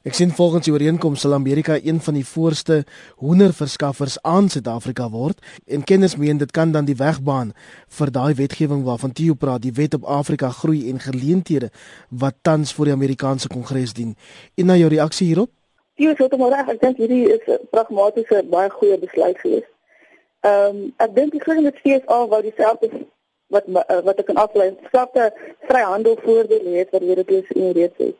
Ek 0.00 0.16
sien 0.16 0.32
volgens 0.32 0.64
die 0.64 0.72
ooreenkoms 0.72 1.22
sal 1.22 1.36
Amerika 1.36 1.76
een 1.76 2.00
van 2.00 2.16
die 2.16 2.24
voorste 2.24 2.80
hoenderverskaffers 3.20 4.16
aan 4.26 4.48
Suid-Afrika 4.48 5.10
word 5.12 5.44
en 5.68 5.84
kenners 5.84 6.16
meen 6.16 6.40
dit 6.40 6.50
kan 6.56 6.72
dan 6.72 6.88
die 6.88 6.96
weg 6.96 7.20
baan 7.22 7.52
vir 8.00 8.10
daai 8.10 8.34
wetgewing 8.34 8.82
waarvan 8.88 9.12
Tio 9.12 9.36
praat, 9.36 9.62
die 9.62 9.76
wet 9.76 9.94
op 9.94 10.08
Afrika 10.08 10.50
groei 10.50 10.88
en 10.90 10.98
geleenthede 11.04 11.70
wat 12.08 12.40
tans 12.42 12.72
voor 12.74 12.90
die 12.90 12.96
Amerikaanse 12.96 13.52
Kongres 13.52 13.92
dien. 13.92 14.16
En 14.56 14.72
na 14.72 14.80
jou 14.80 14.88
reaksie 14.90 15.30
hierop? 15.30 15.52
Sê 16.00 16.14
dit 16.16 16.36
maar 16.38 16.52
reg, 16.54 16.68
ek 16.72 16.80
dink 16.80 16.96
hierdie 16.96 17.28
is 17.28 17.44
'n 17.46 17.66
pragmatiese 17.70 18.42
baie 18.48 18.70
goeie 18.70 18.98
besluit 18.98 19.38
gewees. 19.38 19.68
Ehm 20.40 20.76
um, 20.76 20.94
ek 20.96 21.14
dink 21.14 21.32
die 21.32 21.40
groot 21.40 21.80
fees 21.84 22.06
al 22.06 22.28
wat 22.28 22.42
dieselfde 22.42 22.88
wat 23.52 23.66
uh, 23.68 24.00
wat 24.06 24.18
ek 24.18 24.26
kan 24.30 24.40
aflei. 24.40 24.70
Skapte 24.86 25.32
vryhandel 25.68 26.16
voordele 26.24 26.76
het 26.78 26.90
wat 26.90 27.02
weer 27.02 27.24
dit 27.24 27.50
in 27.50 27.72
reeds 27.76 27.98
het. 27.98 28.16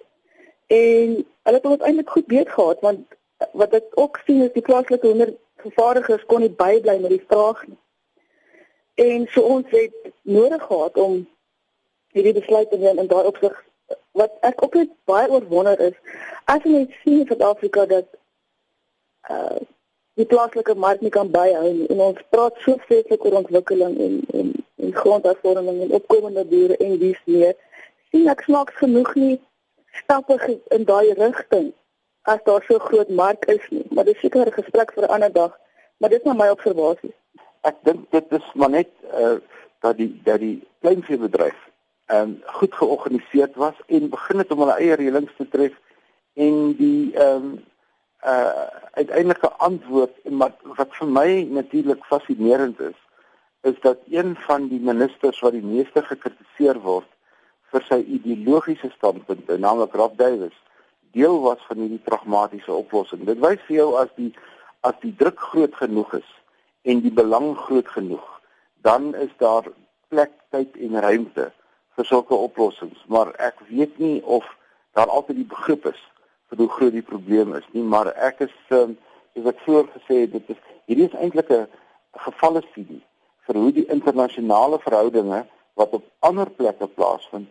En 0.67 1.17
hulle 1.43 1.57
het 1.57 1.67
ons 1.67 1.87
eintlik 1.87 2.11
goed 2.11 2.27
beet 2.27 2.51
gehad 2.51 2.81
want 2.81 3.17
wat 3.53 3.73
ek 3.73 3.87
ook 3.95 4.21
sien 4.27 4.43
is 4.43 4.53
die 4.53 4.67
plaaslike 4.69 5.07
hoendervervaardigers 5.07 6.27
kon 6.27 6.45
nie 6.45 6.53
bybly 6.53 6.99
met 7.01 7.17
die 7.17 7.25
vraag 7.33 7.65
nie. 7.67 7.81
En 8.95 9.27
so 9.33 9.41
ons 9.41 9.67
het 9.73 10.13
nodig 10.23 10.63
gehad 10.63 10.97
om 10.97 11.29
hierdie 12.13 12.37
besluit 12.37 12.71
te 12.71 12.79
neem 12.79 12.99
en 12.99 13.09
daarop 13.09 13.37
sig 13.41 13.57
wat 14.13 14.33
ek 14.41 14.63
ook 14.65 14.75
net 14.75 14.95
baie 15.11 15.29
oorwonder 15.31 15.81
is 15.81 15.97
as 16.45 16.65
jy 16.65 16.87
sien 17.03 17.21
in 17.21 17.27
Suid-Afrika 17.27 17.87
dat 17.87 18.09
uh 19.31 19.61
die 20.19 20.27
plaaslike 20.29 20.75
mark 20.75 21.01
nie 21.01 21.13
kan 21.15 21.31
byhou 21.33 21.69
nie 21.73 21.87
en 21.95 22.01
ons 22.07 22.25
praat 22.35 22.57
so 22.65 22.77
vreeslik 22.87 23.25
oor 23.25 23.39
ontwikkeling 23.41 23.95
en 24.07 24.17
en 24.41 24.49
en 24.85 24.97
grondhervorming 25.03 25.79
en 25.85 25.95
opkomende 25.99 26.45
boere 26.51 26.77
en 26.77 26.99
dies 26.99 27.21
meer 27.25 27.55
sien 28.11 28.29
ek 28.33 28.43
snaaks 28.49 28.77
genoeg 28.83 29.15
nie 29.23 29.37
stappe 30.03 30.37
in 30.77 30.85
daai 30.91 31.15
rigting 31.23 31.71
as 32.33 32.43
daar 32.45 32.65
so 32.67 32.79
groot 32.79 33.09
mark 33.09 33.47
is 33.49 33.65
nie. 33.71 33.87
Maar 33.91 34.05
dis 34.05 34.21
seker 34.21 34.47
'n 34.47 34.53
gesprek 34.53 34.93
vir 34.93 35.05
'n 35.05 35.15
ander 35.17 35.33
dag 35.33 35.59
maar 35.99 36.11
dit 36.11 36.25
is 36.25 36.33
my 36.33 36.49
observasie. 36.49 37.15
Ek 37.61 37.77
dink 37.85 38.11
dit 38.11 38.33
is 38.33 38.53
maar 38.55 38.71
net 38.71 38.89
uh, 39.15 39.37
dat 39.81 39.97
die 39.97 40.21
dat 40.25 40.41
die 40.41 40.63
kleinveebedryf 40.81 41.70
ehm 42.11 42.23
um, 42.23 42.33
goed 42.59 42.75
georganiseerd 42.75 43.55
was 43.55 43.77
en 43.87 44.09
begin 44.11 44.39
het 44.43 44.53
om 44.53 44.63
hulle 44.65 44.79
eie 44.83 44.97
reëlings 44.99 45.37
te 45.37 45.49
tref 45.49 45.77
en 46.35 46.57
die 46.79 47.13
ehm 47.15 47.45
um, 47.45 47.53
uh 48.27 48.67
uiteindelike 49.01 49.49
antwoord 49.67 50.17
maar 50.41 50.53
wat 50.79 50.91
vir 50.99 51.09
my 51.09 51.31
natuurlik 51.59 52.03
fascinerend 52.05 52.81
is 52.81 52.99
is 53.63 53.81
dat 53.81 53.99
een 54.11 54.37
van 54.47 54.69
die 54.69 54.81
ministers 54.81 55.41
wat 55.41 55.53
die 55.53 55.65
meeste 55.65 56.03
gekritiseer 56.03 56.81
word 56.81 57.09
vir 57.71 57.85
sy 57.87 58.01
ideologiese 58.03 58.91
standpunte, 58.97 59.59
naamlik 59.59 59.95
Rob 59.95 60.17
Davis, 60.19 60.57
deel 61.15 61.39
was 61.45 61.63
van 61.69 61.83
hierdie 61.83 62.03
pragmatiese 62.07 62.73
oplossing. 62.73 63.25
Dit 63.29 63.39
wys 63.43 63.63
vir 63.69 63.77
jou 63.83 63.91
as 64.01 64.11
die 64.19 64.33
as 64.87 64.97
die 65.03 65.13
druk 65.21 65.37
groot 65.53 65.75
genoeg 65.77 66.15
is 66.17 66.29
en 66.89 67.03
die 67.05 67.13
belang 67.13 67.51
groot 67.67 67.89
genoeg, 67.93 68.25
dan 68.81 69.11
is 69.15 69.33
daar 69.43 69.67
plek, 70.09 70.33
tyd 70.49 70.79
en 70.81 70.97
ruimte 71.05 71.51
vir 72.01 72.09
sulke 72.09 72.35
oplossings, 72.35 73.01
maar 73.13 73.35
ek 73.45 73.61
weet 73.69 73.99
nie 74.01 74.23
of 74.25 74.47
daar 74.97 75.13
altyd 75.13 75.43
die 75.43 75.51
begrip 75.53 75.85
is 75.91 76.01
vir 76.49 76.63
hoe 76.63 76.73
groot 76.73 76.95
die 76.97 77.05
probleem 77.05 77.53
is 77.59 77.67
nie, 77.77 77.85
maar 77.85 78.09
ek 78.17 78.41
is 78.47 78.55
um, 78.73 78.97
soos 79.37 79.51
ek 79.53 79.61
vroeër 79.67 79.91
gesê 79.99 80.23
het, 80.25 80.33
dit 80.33 80.53
is 80.55 80.63
hierdie 80.89 81.09
is 81.11 81.17
eintlik 81.21 81.53
'n 81.53 81.67
gevalle 82.25 82.63
studie 82.71 83.03
vir 83.47 83.59
hoe 83.61 83.73
die 83.77 83.87
internasionale 83.97 84.79
verhoudinge 84.87 85.43
wat 85.77 85.93
op 85.99 86.09
ander 86.29 86.49
plekke 86.61 86.89
plaasvind 86.89 87.51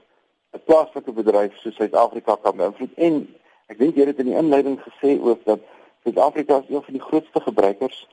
'n 0.58 0.66
plaaslike 0.66 1.14
bedryf 1.22 1.54
soos 1.62 1.78
Suid-Afrika 1.78 2.36
kan 2.42 2.58
beïnvloed 2.58 2.98
en 2.98 3.22
ek 3.70 3.78
dink 3.78 3.96
jy 3.96 4.10
het 4.10 4.20
in 4.20 4.32
die 4.34 4.40
inleiding 4.42 4.82
gesê 4.82 5.14
ook 5.22 5.46
dat 5.46 5.62
Suid-Afrika 6.04 6.58
is 6.64 6.74
een 6.74 6.84
van 6.90 6.98
die 6.98 7.08
grootste 7.10 7.40
gebruikers 7.40 8.08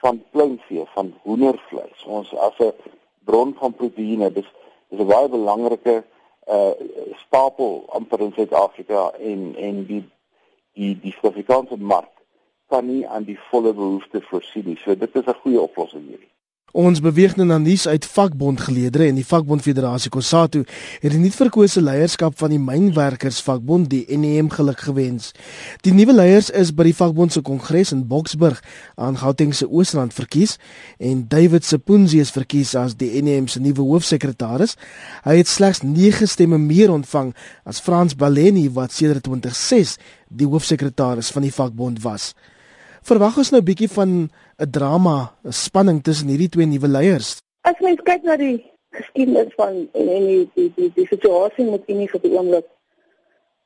van 0.00 0.22
pluimvee, 0.30 0.86
van 0.94 1.14
hoendervleis. 1.22 2.04
Ons 2.06 2.30
as 2.34 2.58
'n 2.58 2.72
bron 3.24 3.54
van 3.58 3.74
proteïene, 3.74 4.32
dis 4.32 4.46
dis 4.90 5.00
'n 5.00 5.06
baie 5.06 5.28
belangrike 5.28 6.04
uh 6.56 6.72
stapel 7.24 7.84
amper 7.98 8.20
in 8.20 8.32
Suid-Afrika 8.32 9.10
en 9.18 9.54
en 9.56 9.84
die 9.86 10.04
die 10.74 10.98
die 11.00 11.12
Suid-Afrikaanse 11.12 11.76
mark 11.76 12.14
kan 12.68 12.86
nie 12.86 13.06
aan 13.08 13.24
die 13.24 13.38
volle 13.50 13.72
behoeftes 13.74 14.26
voorsien 14.30 14.66
nie. 14.66 14.78
So 14.84 14.96
dit 14.96 15.14
is 15.14 15.26
'n 15.26 15.40
goeie 15.42 15.60
oplossing 15.60 16.06
hierdie. 16.06 16.32
Ons 16.70 17.00
beweeg 17.02 17.32
nou 17.34 17.42
na 17.48 17.56
nuus 17.58 17.88
uit 17.90 18.04
vakbondgeleedere 18.06 19.08
en 19.10 19.16
die 19.18 19.26
vakbond 19.26 19.64
Federasie 19.64 20.10
Kosatu 20.14 20.60
het 21.02 21.10
die 21.10 21.18
nuutverkose 21.18 21.80
leierskap 21.82 22.36
van 22.38 22.52
die 22.54 22.60
mynwerkers 22.62 23.40
vakbond 23.42 23.88
die 23.90 24.04
NEM 24.06 24.52
geluk 24.54 24.84
gewens. 24.86 25.32
Die 25.82 25.90
nuwe 25.90 26.14
leiers 26.14 26.50
is 26.54 26.70
by 26.70 26.86
die 26.86 26.94
vakbond 26.94 27.34
se 27.34 27.42
kongres 27.42 27.90
in 27.90 28.04
Boksburg 28.06 28.60
aan 28.94 29.18
Gauteng 29.18 29.50
se 29.50 29.66
Oosrand 29.66 30.14
verkies 30.14 30.60
en 31.02 31.24
David 31.32 31.66
Sepunzi 31.66 32.22
is 32.22 32.30
verkies 32.30 32.76
as 32.78 32.94
die 32.94 33.18
NEM 33.18 33.50
se 33.50 33.58
nuwe 33.58 33.82
hoofsekretaris. 33.90 34.76
Hy 35.26 35.40
het 35.40 35.50
slegs 35.50 35.82
9 35.82 36.30
stemme 36.30 36.62
meer 36.62 36.94
ontvang 36.94 37.34
as 37.66 37.82
Frans 37.82 38.14
Baleni 38.14 38.68
wat 38.70 38.94
sedert 38.94 39.26
2006 39.26 39.98
die 40.30 40.46
hoofsekretaris 40.46 41.34
van 41.34 41.42
die 41.42 41.54
vakbond 41.54 41.98
was. 42.06 42.30
Verwag 43.10 43.40
ons 43.42 43.48
nou 43.50 43.58
'n 43.58 43.66
bietjie 43.66 43.90
van 43.90 44.10
'n 44.30 44.70
drama, 44.70 45.34
'n 45.42 45.52
spanning 45.52 45.98
tussen 46.02 46.28
hierdie 46.28 46.48
twee 46.48 46.66
nuwe 46.66 46.88
leiers. 46.88 47.42
As 47.62 47.78
mens 47.80 48.00
kyk 48.10 48.22
na 48.22 48.36
die 48.36 48.62
geskiedenis 48.94 49.52
van 49.56 49.88
en, 49.98 50.06
en 50.16 50.26
die 50.26 50.50
die 50.54 50.72
die, 50.76 50.90
die 50.94 51.06
situasie 51.06 51.64
met 51.64 51.82
Unie 51.90 52.08
vir 52.12 52.20
die 52.20 52.30
oomblik. 52.38 52.68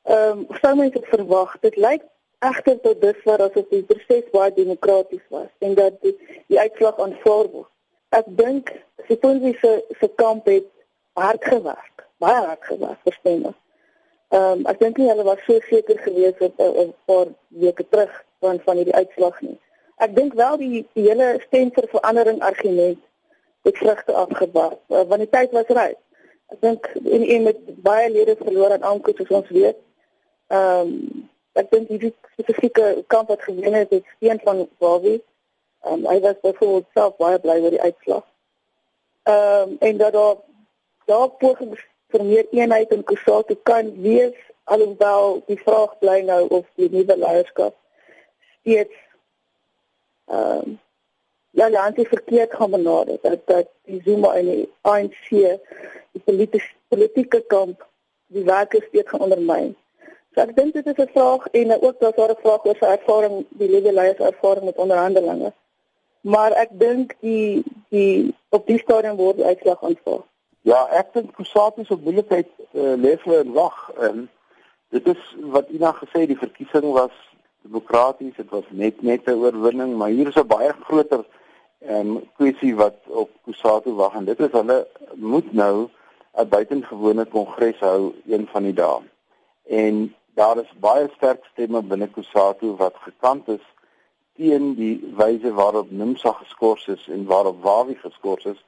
Ehm, 0.03 0.39
um, 0.39 0.57
sou 0.63 0.75
mens 0.77 0.93
dit 0.93 1.07
verwag? 1.13 1.51
Dit 1.61 1.77
lyk 1.77 2.03
egter 2.39 2.81
tot 2.81 3.01
dusver 3.01 3.43
asof 3.47 3.69
die 3.69 3.83
proses 3.83 4.31
baie 4.33 4.53
demokraties 4.53 5.27
was 5.29 5.51
en 5.59 5.75
dat 5.75 6.01
die, 6.01 6.17
die 6.49 6.61
uitslag 6.61 6.97
aanvaar 6.99 7.47
word. 7.53 7.73
Ek 8.09 8.27
dink 8.27 8.73
Siponzi 9.09 9.53
se 9.61 9.85
se 10.01 10.09
kamp 10.17 10.47
het 10.47 10.69
hard 11.13 11.45
gewerk, 11.45 12.09
baie 12.19 12.47
hard 12.47 12.65
gewerk, 12.65 13.01
verstaan 13.05 13.45
jy? 13.45 13.55
Ehm 14.29 14.59
um, 14.59 14.67
ek 14.67 14.79
dink 14.81 14.97
nie 14.99 15.09
hulle 15.09 15.25
was 15.25 15.43
so 15.47 15.61
seker 15.69 15.99
gewees 15.99 16.39
het 16.39 16.55
'n 16.59 16.95
paar 17.05 17.27
weke 17.49 17.85
terug 17.89 18.25
van 18.41 18.61
van 18.65 18.77
hierdie 18.77 18.95
uitslag 18.95 19.41
nie. 19.41 19.59
Ek 19.97 20.15
dink 20.17 20.33
wel 20.35 20.57
die, 20.57 20.87
die 20.93 21.09
hele 21.09 21.41
stem 21.47 21.71
vir 21.73 21.89
verandering 21.89 22.41
argument 22.43 22.99
het 23.63 23.77
vrugte 23.77 24.13
afgewerp 24.13 24.81
uh, 24.89 25.03
want 25.09 25.21
die 25.21 25.31
tyd 25.31 25.51
was 25.53 25.69
reg. 25.69 25.95
Ek 26.53 26.61
dink 26.61 26.87
en 27.05 27.23
en 27.23 27.43
met 27.43 27.61
baie 27.83 28.11
lede 28.11 28.37
verloor 28.37 28.73
aan 28.73 28.83
aankoop 28.83 29.17
soos 29.17 29.37
ons 29.41 29.49
weet. 29.49 29.79
Ehm 30.47 30.81
um, 30.81 31.31
ek 31.55 31.71
dink 31.71 31.89
die 31.89 32.15
spesifieke 32.33 33.05
kamp 33.07 33.29
wat 33.29 33.43
gewen 33.43 33.75
het, 33.75 33.91
het 33.91 34.05
steen 34.17 34.41
van 34.45 34.69
Wawie. 34.79 35.23
Ehm 35.85 35.93
um, 35.93 36.11
hy 36.11 36.21
was 36.21 36.41
byvoorbeeld 36.41 36.87
self 36.95 37.17
baie 37.17 37.39
bly 37.39 37.61
oor 37.63 37.77
die 37.77 37.87
uitslag. 37.87 38.25
Ehm 39.23 39.69
um, 39.69 39.77
en 39.81 39.97
dat 39.97 40.13
daar 40.13 40.37
daar 41.05 41.29
pogings 41.29 41.87
vir 42.15 42.25
meer 42.31 42.47
eenheid 42.55 42.95
in 42.97 43.05
Kusatu 43.11 43.59
kan 43.71 43.91
wees 44.07 44.39
alhoewel 44.65 45.43
die 45.51 45.61
vraag 45.67 45.99
bly 45.99 46.21
nou 46.31 46.43
of 46.61 46.67
die 46.81 46.89
nuwe 46.95 47.19
leierskap 47.27 47.77
steeds 48.61 49.03
ehm 50.31 50.65
um, 50.65 50.81
ja, 51.55 51.67
ja, 51.67 51.85
anti 51.87 52.05
verkeerd 52.05 52.55
gaan 52.55 52.71
benader 52.71 53.19
dat 53.23 53.47
dat 53.47 53.69
die 53.83 54.01
Zuma 54.05 54.35
en 54.35 54.45
die 54.45 54.73
ANC 54.81 55.29
die 55.31 56.23
politieke 56.25 56.71
politieke 56.89 57.41
kamp 57.47 57.87
die 58.27 58.45
werkers 58.45 58.87
steeds 58.89 59.09
gaan 59.11 59.21
ondermyn. 59.21 59.75
So 60.35 60.43
ek 60.43 60.57
dink 60.57 60.75
dit 60.75 60.87
is 60.87 60.99
'n 61.05 61.13
vraag 61.15 61.47
en 61.47 61.83
ook 61.83 62.01
dat 62.01 62.17
daar 62.17 62.31
'n 62.31 62.43
vraag 62.43 62.65
oor 62.65 62.77
sy 62.77 62.91
ervaring, 62.97 63.47
die 63.49 63.69
nuwe 63.69 63.93
leiers 63.93 64.19
ervaring 64.19 64.65
met 64.65 64.77
onderhandelinge. 64.77 65.53
Maar 66.21 66.53
ek 66.53 66.71
dink 66.73 67.15
die 67.21 67.63
die 67.89 68.35
op 68.49 68.67
die 68.67 68.79
stadium 68.79 69.17
word 69.17 69.37
die 69.37 69.45
uitslag 69.45 69.83
aanvaar. 69.83 70.23
Ja, 70.65 70.87
ek 70.97 71.11
dink 71.13 71.35
Kusatu 71.37 71.83
se 71.85 71.97
moeilikheid 72.01 72.49
uh, 72.73 72.95
lê 72.97 73.19
vir 73.21 73.43
'n 73.45 73.53
wag. 73.53 73.77
Um, 74.01 74.31
dit 74.97 75.07
is 75.13 75.21
wat 75.53 75.69
Ina 75.69 75.91
gesê 75.93 76.25
die 76.27 76.39
verkiesing 76.41 76.87
was 76.97 77.13
demokraties, 77.69 78.37
dit 78.37 78.49
was 78.51 78.65
net 78.71 79.03
net 79.03 79.29
'n 79.29 79.37
oorwinning, 79.45 79.93
maar 79.97 80.09
hier 80.09 80.29
is 80.33 80.41
'n 80.41 80.47
baie 80.49 80.73
groter 80.87 81.25
ehm 81.85 82.17
um, 82.17 82.23
kwessie 82.41 82.73
wat 82.81 82.97
op 83.07 83.31
Kusatu 83.45 83.93
wag 83.93 84.17
en 84.17 84.25
dit 84.25 84.41
is 84.41 84.57
hulle 84.57 84.89
moet 85.15 85.53
nou 85.53 85.89
'n 86.33 86.49
buitengewone 86.49 87.25
kongres 87.25 87.79
hou 87.79 88.15
een 88.25 88.49
van 88.53 88.63
die 88.63 88.73
dae. 88.73 89.03
En 89.69 90.15
daar 90.35 90.57
is 90.65 90.73
baie 90.81 91.09
sterk 91.17 91.45
stemme 91.53 91.83
binne 91.83 92.09
Kusatu 92.09 92.77
wat 92.77 92.97
gekant 93.05 93.49
is 93.49 93.65
teen 94.37 94.75
die 94.75 95.13
wyse 95.17 95.53
waarop 95.53 95.91
Nimsa 95.91 96.33
geskort 96.33 96.89
is 96.89 97.09
en 97.09 97.25
waarop 97.25 97.63
Wawi 97.63 97.95
geskort 97.95 98.47
is 98.47 98.65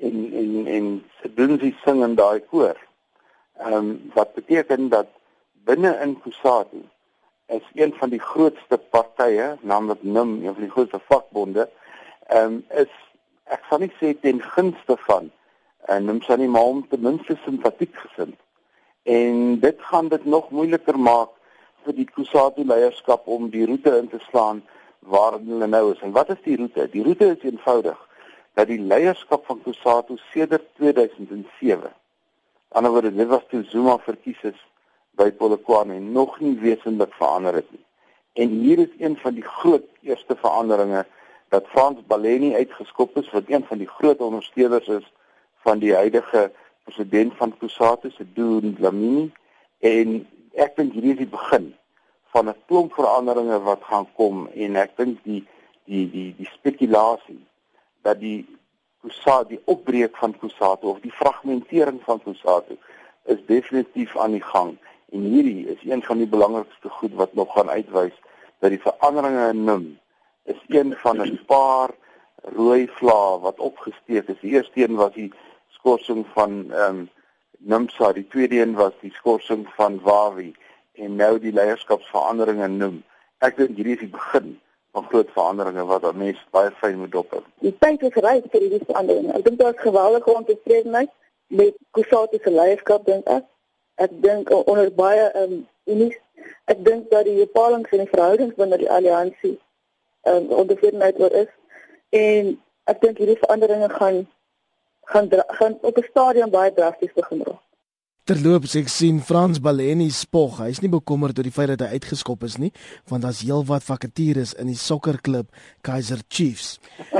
en 0.00 0.32
en 0.32 0.66
en 0.66 1.04
doen 1.34 1.58
sie 1.58 1.74
sing 1.84 2.02
in 2.02 2.14
daai 2.14 2.40
koor. 2.50 2.76
Ehm 3.58 3.72
um, 3.72 4.10
wat 4.14 4.34
beteken 4.34 4.88
dat 4.88 5.06
binne 5.52 5.98
in 6.02 6.20
Kusatu 6.20 6.82
is 7.46 7.64
een 7.74 7.94
van 7.94 8.08
die 8.08 8.20
grootste 8.20 8.78
partye, 8.78 9.56
naamlik 9.60 10.02
NUM, 10.02 10.44
een 10.44 10.54
van 10.54 10.62
die 10.62 10.70
grootste 10.70 11.00
vakbonde, 11.06 11.68
ehm 12.26 12.44
um, 12.44 12.64
is 12.68 12.92
ek 13.44 13.62
gaan 13.70 13.80
nie 13.80 13.92
sê 14.00 14.12
ten 14.20 14.42
gunste 14.42 14.96
van 15.06 15.30
en 15.86 16.04
NUM 16.04 16.22
sal 16.22 16.36
nie 16.36 16.48
maar 16.48 16.70
om 16.74 16.88
ten 16.88 17.00
minste 17.00 17.38
simpatiek 17.44 17.94
gesind. 17.96 18.36
En 19.02 19.60
dit 19.60 19.76
gaan 19.90 20.08
dit 20.08 20.24
nog 20.24 20.50
moeiliker 20.50 20.98
maak 20.98 21.30
vir 21.84 21.94
die 21.96 22.10
Kusatu 22.14 22.64
leierskap 22.64 23.26
om 23.26 23.48
die 23.50 23.66
roete 23.66 23.96
in 23.96 24.08
te 24.08 24.18
slaan 24.30 24.62
waar 24.98 25.38
hulle 25.38 25.66
nou 25.66 25.92
is. 25.92 26.00
En 26.00 26.12
wat 26.12 26.28
is 26.28 26.42
die 26.44 26.56
roete? 26.56 26.88
Die 26.92 27.02
roete 27.02 27.32
is 27.36 27.42
eenvoudig 27.42 28.07
dat 28.58 28.66
die 28.66 28.80
leierskap 28.82 29.46
van 29.46 29.62
Kusatu 29.62 30.16
sedert 30.32 30.66
2007 30.82 31.92
anderswoorde 32.68 33.14
dit 33.14 33.28
was 33.28 33.42
toe 33.48 33.64
Zuma 33.64 33.98
verkies 33.98 34.40
is 34.42 34.58
by 35.18 35.30
Polokwane 35.30 35.98
nog 35.98 36.40
nie 36.40 36.56
wesentlik 36.60 37.12
verander 37.14 37.54
het 37.54 37.70
nie. 37.70 37.84
En 38.32 38.48
hier 38.48 38.78
is 38.78 38.94
een 38.98 39.16
van 39.16 39.34
die 39.34 39.44
groot 39.44 39.84
eerste 40.00 40.36
veranderinge 40.36 41.06
dat 41.48 41.66
Frans 41.66 42.00
Baleni 42.06 42.54
uitgeskop 42.54 43.16
is 43.16 43.30
wat 43.30 43.42
een 43.46 43.64
van 43.64 43.78
die 43.78 43.88
groot 43.88 44.18
ondersteuners 44.18 44.86
is 44.86 45.12
van 45.64 45.78
die 45.78 45.94
huidige 45.94 46.50
president 46.84 47.34
van 47.36 47.56
Kusatu 47.58 48.10
se 48.10 48.26
doen 48.32 48.76
Lamini 48.78 49.32
en 49.78 50.26
ek 50.54 50.76
dink 50.76 50.92
hierdie 50.92 51.16
is 51.16 51.22
die 51.24 51.32
begin 51.34 51.74
van 52.34 52.48
'n 52.48 52.58
klomp 52.66 52.92
veranderinge 52.92 53.60
wat 53.62 53.82
gaan 53.90 54.06
kom 54.14 54.48
en 54.54 54.76
ek 54.76 54.96
dink 54.96 55.22
die 55.22 55.46
die 55.84 56.10
die 56.10 56.34
die 56.36 56.50
spekulasie 56.52 57.40
dat 58.02 58.20
die 58.20 58.46
Kusatu 59.00 59.48
die 59.48 59.62
opbreek 59.64 60.16
van 60.16 60.38
Kusatu 60.38 60.86
of 60.86 61.00
die 61.00 61.12
fragmentering 61.12 62.00
van 62.02 62.22
Kusatu 62.22 62.76
is 63.24 63.44
definitief 63.46 64.16
aan 64.16 64.32
die 64.32 64.42
gang 64.42 64.78
En 65.08 65.20
hierdie 65.20 65.66
is 65.66 65.90
een 65.90 66.02
van 66.02 66.16
die 66.16 66.28
belangrikste 66.28 66.88
goed 66.88 67.14
wat 67.14 67.34
nog 67.34 67.52
gaan 67.52 67.70
uitwys 67.70 68.12
dat 68.58 68.70
die 68.70 68.80
veranderinge 68.80 69.48
in 69.48 69.64
NIM 69.64 69.86
is 70.44 70.60
een 70.66 70.94
van 70.96 71.20
'n 71.22 71.44
paar 71.46 71.90
rooi 72.42 72.88
vlae 72.88 73.38
wat 73.40 73.58
opgesteek 73.58 74.28
is. 74.28 74.40
Die 74.40 74.50
eerste 74.50 74.82
een 74.84 74.94
was 74.94 75.12
die 75.12 75.32
skorsing 75.68 76.26
van 76.32 76.72
ehm 76.72 76.96
um, 76.96 77.10
NIMSA, 77.58 78.12
die 78.12 78.26
tweede 78.26 78.60
een 78.60 78.74
was 78.74 78.92
die 79.00 79.12
skorsing 79.12 79.68
van 79.68 80.00
Wawi 80.00 80.54
en 80.92 81.16
nou 81.16 81.38
die 81.38 81.52
leierskapsveranderinge 81.52 82.64
in 82.64 82.76
NIM. 82.76 83.04
Ek 83.38 83.56
dink 83.56 83.76
hierdie 83.76 83.94
is 83.94 84.04
die 84.04 84.08
begin 84.08 84.60
van 84.92 85.04
groot 85.10 85.30
veranderinge 85.30 85.84
wat 85.84 86.02
dan 86.02 86.16
mens 86.16 86.40
baie 86.50 86.70
fyn 86.80 86.98
moet 86.98 87.12
dop. 87.12 87.34
Die 87.64 87.74
tyd 87.78 88.02
is 88.02 88.14
reg 88.14 88.46
vir 88.52 88.60
hierdie 88.60 88.84
veranderinge. 88.86 89.34
Ek 89.36 89.44
dink 89.44 89.58
daar 89.58 89.74
is 89.74 89.82
geweldige 89.82 90.34
ontevredenheid 90.34 91.12
met 91.46 91.76
Kusatu 91.90 92.38
se 92.42 92.50
leierskap 92.50 93.04
dink 93.06 93.28
ek. 93.28 93.44
Ek 93.94 94.14
dink 94.22 94.50
onder 94.58 94.90
baie 94.94 95.28
um, 95.42 95.60
unies. 95.84 96.16
Ek 96.70 96.84
dink 96.84 97.10
dat 97.10 97.24
die 97.28 97.38
bepalings 97.40 97.92
en 97.92 98.04
die 98.04 98.12
verhoudings 98.12 98.56
binne 98.56 98.80
die 98.80 98.90
alliansie 98.90 99.56
ehm 100.26 100.48
um, 100.48 100.50
ontevredenheid 100.64 101.20
oor 101.20 101.34
is 101.44 101.52
en 102.16 102.56
ek 102.90 103.00
dink 103.04 103.20
hierdie 103.20 103.40
veranderinge 103.44 103.88
gaan 103.94 104.26
gaan 105.12 105.28
gaan 105.60 105.78
op 105.80 105.96
'n 105.96 106.08
stadium 106.10 106.50
baie 106.50 106.72
drasties 106.72 107.12
begin 107.12 107.42
raak. 107.46 107.67
Terloops 108.28 108.74
ek 108.76 108.90
sien 108.92 109.22
Frans 109.24 109.56
Baleni 109.56 110.10
spog. 110.12 110.58
Hy's 110.60 110.82
nie 110.84 110.90
bekommerd 110.92 111.38
oor 111.40 111.46
die 111.46 111.52
feit 111.54 111.70
dat 111.70 111.86
hy 111.86 111.96
uitgeskop 111.96 112.42
is 112.44 112.58
nie, 112.60 112.68
want 113.08 113.24
daar's 113.24 113.40
heelwat 113.40 113.86
vakatures 113.86 114.52
in 114.60 114.68
die 114.68 114.76
sokkerklub 114.76 115.48
Kaizer 115.80 116.20
Chiefs. 116.28 116.76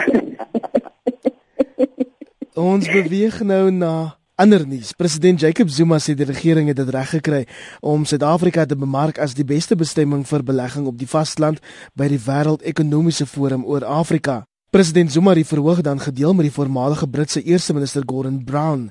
Ons 2.68 2.92
beweeg 2.92 3.40
nou 3.40 3.71
na 3.73 4.21
ander 4.37 4.68
nuus. 4.68 4.92
President 4.92 5.40
Jacob 5.40 5.73
Zuma 5.73 5.97
sê 5.97 6.12
die 6.12 6.29
regering 6.29 6.68
het 6.68 6.77
dit 6.77 6.92
reg 6.92 7.16
gekry 7.16 7.42
om 7.81 8.05
Suid-Afrika 8.05 8.68
te 8.68 8.77
bemark 8.77 9.16
as 9.16 9.33
die 9.38 9.49
beste 9.49 9.81
bestemming 9.81 10.29
vir 10.29 10.44
belegging 10.44 10.92
op 10.92 11.01
die 11.01 11.09
vasteland 11.09 11.64
by 11.97 12.12
die 12.12 12.21
Wêreld 12.21 12.61
Ekonomiese 12.68 13.25
Forum 13.25 13.64
oor 13.64 13.88
Afrika. 13.88 14.42
President 14.77 15.09
Zuma 15.09 15.33
het 15.33 15.49
verhoog 15.49 15.81
dan 15.81 16.05
gedeel 16.05 16.37
met 16.37 16.51
die 16.51 16.53
voormalige 16.53 17.09
Britse 17.09 17.40
eerste 17.40 17.73
minister 17.73 18.05
Gordon 18.05 18.44
Brown. 18.44 18.90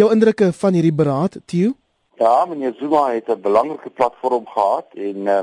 Jou 0.00 0.08
indrukke 0.12 0.46
van 0.56 0.72
hierdie 0.72 0.94
beraad, 0.96 1.34
Theo? 1.50 1.74
Ja, 2.16 2.46
meneer 2.48 2.72
Zuma 2.78 3.02
het 3.12 3.28
'n 3.28 3.40
belangrike 3.40 3.90
platform 3.90 4.46
gehad 4.46 4.86
en 4.94 5.16
uh, 5.16 5.42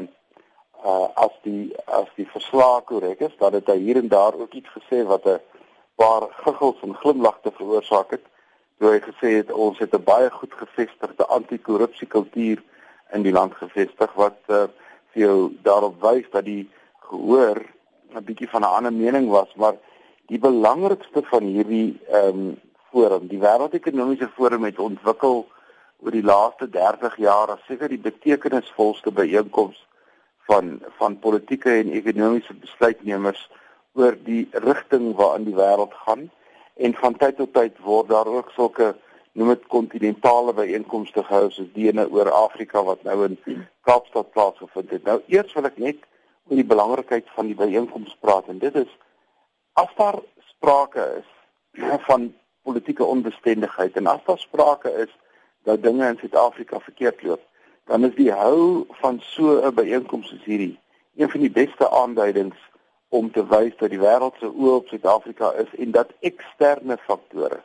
uh 0.86 1.08
as 1.13 1.36
die 1.43 1.76
as 1.86 2.10
die 2.15 2.26
verslag 2.26 2.84
korrek 2.84 3.20
is, 3.20 3.36
dat 3.38 3.52
dit 3.52 3.67
hier 3.67 3.96
en 3.96 4.08
daar 4.08 4.34
ook 4.34 4.54
iets 4.54 4.70
gesê 4.78 5.06
wat 5.06 5.26
'n 5.26 5.39
paar 5.96 6.24
giggels 6.30 6.82
en 6.82 6.96
glimlagte 6.96 7.52
veroorsaak 7.52 8.10
het. 8.12 8.26
Toe 8.78 8.89
hy 8.89 9.00
gesê 9.00 9.30
het 9.41 9.52
ons 9.52 9.78
het 9.80 9.93
'n 9.93 10.04
baie 10.04 10.30
goed 10.30 10.54
gevestigde 10.54 11.26
anti-korrupsiekultuur 11.26 12.63
in 13.12 13.22
die 13.22 13.32
land 13.39 13.54
gevestig 13.54 14.13
wat 14.13 14.39
uh 14.48 14.65
vir 15.12 15.22
jou 15.26 15.58
daarop 15.62 16.02
wys 16.02 16.26
dat 16.32 16.46
die 16.46 16.70
gehoor 17.00 17.58
'n 18.15 18.24
bietjie 18.24 18.50
van 18.50 18.62
'n 18.62 18.76
ander 18.78 18.93
mening 18.93 19.30
was, 19.30 19.54
maar 19.56 19.76
die 20.26 20.39
belangrikste 20.39 21.22
van 21.24 21.43
hierdie 21.43 22.00
ehm 22.10 22.28
um, 22.28 22.60
forum. 22.97 23.27
Die 23.29 23.41
wêreldekonomiese 23.41 24.29
forum 24.33 24.65
het 24.65 24.79
ontwikkel 24.81 25.43
oor 26.01 26.13
die 26.13 26.25
laaste 26.25 26.69
30 26.73 27.17
jaar 27.21 27.53
as 27.53 27.65
seker 27.69 27.91
die 27.93 28.01
betekenisvolste 28.01 29.13
byeenkoms 29.13 29.77
van 30.49 30.77
van 30.97 31.17
politieke 31.21 31.73
en 31.81 31.93
ekonomiese 31.93 32.55
besluitnemers 32.62 33.41
oor 33.97 34.17
die 34.25 34.45
rigting 34.65 35.12
waarin 35.19 35.45
die 35.49 35.57
wêreld 35.57 35.93
gaan 36.05 36.27
en 36.88 36.95
van 37.01 37.17
tyd 37.21 37.38
tot 37.41 37.53
tyd 37.53 37.81
word 37.86 38.10
daar 38.13 38.29
ook 38.29 38.53
sulke 38.55 38.93
noem 39.38 39.53
dit 39.53 39.65
kontinentale 39.73 40.53
byeenkomste 40.57 41.23
gehou 41.25 41.49
soos 41.53 41.69
die 41.73 41.89
ene 41.89 42.07
oor 42.13 42.29
Afrika 42.33 42.81
wat 42.86 43.03
nou 43.05 43.19
in 43.27 43.38
Kaapstad 43.88 44.31
plaasgevind 44.33 44.89
het. 44.95 45.03
Nou 45.05 45.19
eers 45.33 45.53
wil 45.53 45.69
ek 45.69 45.77
net 45.81 46.01
oor 46.49 46.57
die 46.57 46.71
belangrikheid 46.73 47.29
van 47.36 47.49
die 47.51 47.57
byeenkoms 47.57 48.17
praat 48.25 48.49
en 48.53 48.62
dit 48.63 48.81
is 48.81 48.89
as 49.77 49.93
daar 49.99 50.17
sprake 50.53 51.05
is 51.19 51.29
van 52.10 52.31
politieke 52.67 53.06
onbestendigheid. 53.06 53.95
En 53.95 54.08
as 54.08 54.23
daar 54.25 54.39
sprake 54.39 54.91
is 55.06 55.13
dat 55.63 55.84
dinge 55.84 56.08
in 56.08 56.17
Suid-Afrika 56.19 56.80
verkeerd 56.80 57.23
loop, 57.23 57.43
dan 57.88 58.06
is 58.06 58.15
die 58.15 58.32
hou 58.32 58.86
van 59.01 59.19
so 59.23 59.60
'n 59.62 59.73
byeenkoms 59.73 60.27
soos 60.27 60.43
hierdie 60.43 60.75
een 61.15 61.30
van 61.30 61.39
die 61.39 61.51
beste 61.51 61.89
aanduidings 61.89 62.58
om 63.10 63.32
te 63.32 63.47
wys 63.47 63.77
dat 63.77 63.89
die 63.89 63.99
wêreld 63.99 64.36
se 64.39 64.49
oë 64.51 64.73
op 64.82 64.88
Suid-Afrika 64.88 65.51
is 65.63 65.71
en 65.77 65.91
dat 65.91 66.12
eksterne 66.19 66.97
faktore, 66.97 67.62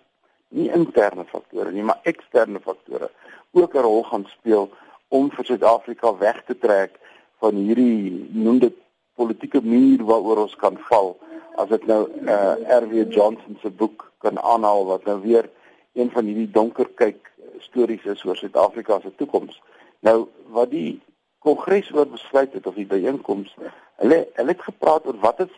nie 0.48 0.70
interne 0.72 1.24
faktore 1.24 1.72
nie, 1.72 1.82
maar 1.82 2.00
eksterne 2.02 2.60
faktore 2.60 3.10
ook 3.52 3.74
'n 3.74 3.84
rol 3.88 4.02
gaan 4.02 4.26
speel 4.28 4.70
om 5.08 5.30
vir 5.30 5.44
Suid-Afrika 5.44 6.16
weg 6.18 6.44
te 6.44 6.58
trek 6.58 6.98
van 7.38 7.54
hierdie 7.54 8.28
noem 8.30 8.58
dit 8.58 8.74
politieke 9.14 9.60
muur 9.62 10.04
waaroor 10.04 10.36
ons 10.46 10.56
kan 10.56 10.78
val 10.88 11.18
as 11.56 11.68
dit 11.68 11.86
nou 11.86 12.06
uh, 12.08 12.32
eh, 12.32 12.78
RW 12.78 13.12
Johnson 13.12 13.58
se 13.60 13.70
boek 13.70 14.12
kan 14.18 14.40
aanhaal 14.40 14.86
wat 14.86 15.04
nou 15.04 15.20
weer 15.20 15.50
een 15.92 16.10
van 16.10 16.24
hierdie 16.24 16.50
donker 16.50 16.88
kyk 16.94 17.30
stories 17.58 18.04
is 18.04 18.24
oor 18.24 18.36
Suid-Afrika 18.36 19.00
se 19.00 19.12
toekoms. 19.16 19.60
Nou 20.00 20.28
wat 20.54 20.70
die 20.70 21.00
kongres 21.42 21.90
oor 21.92 22.06
besluit 22.06 22.52
het 22.52 22.66
of 22.66 22.78
die 22.78 22.86
byeenkoms, 22.86 23.54
hulle 24.02 24.22
hulle 24.38 24.54
het 24.54 24.62
gepraat 24.62 25.06
oor 25.06 25.18
wat 25.20 25.42
is 25.46 25.52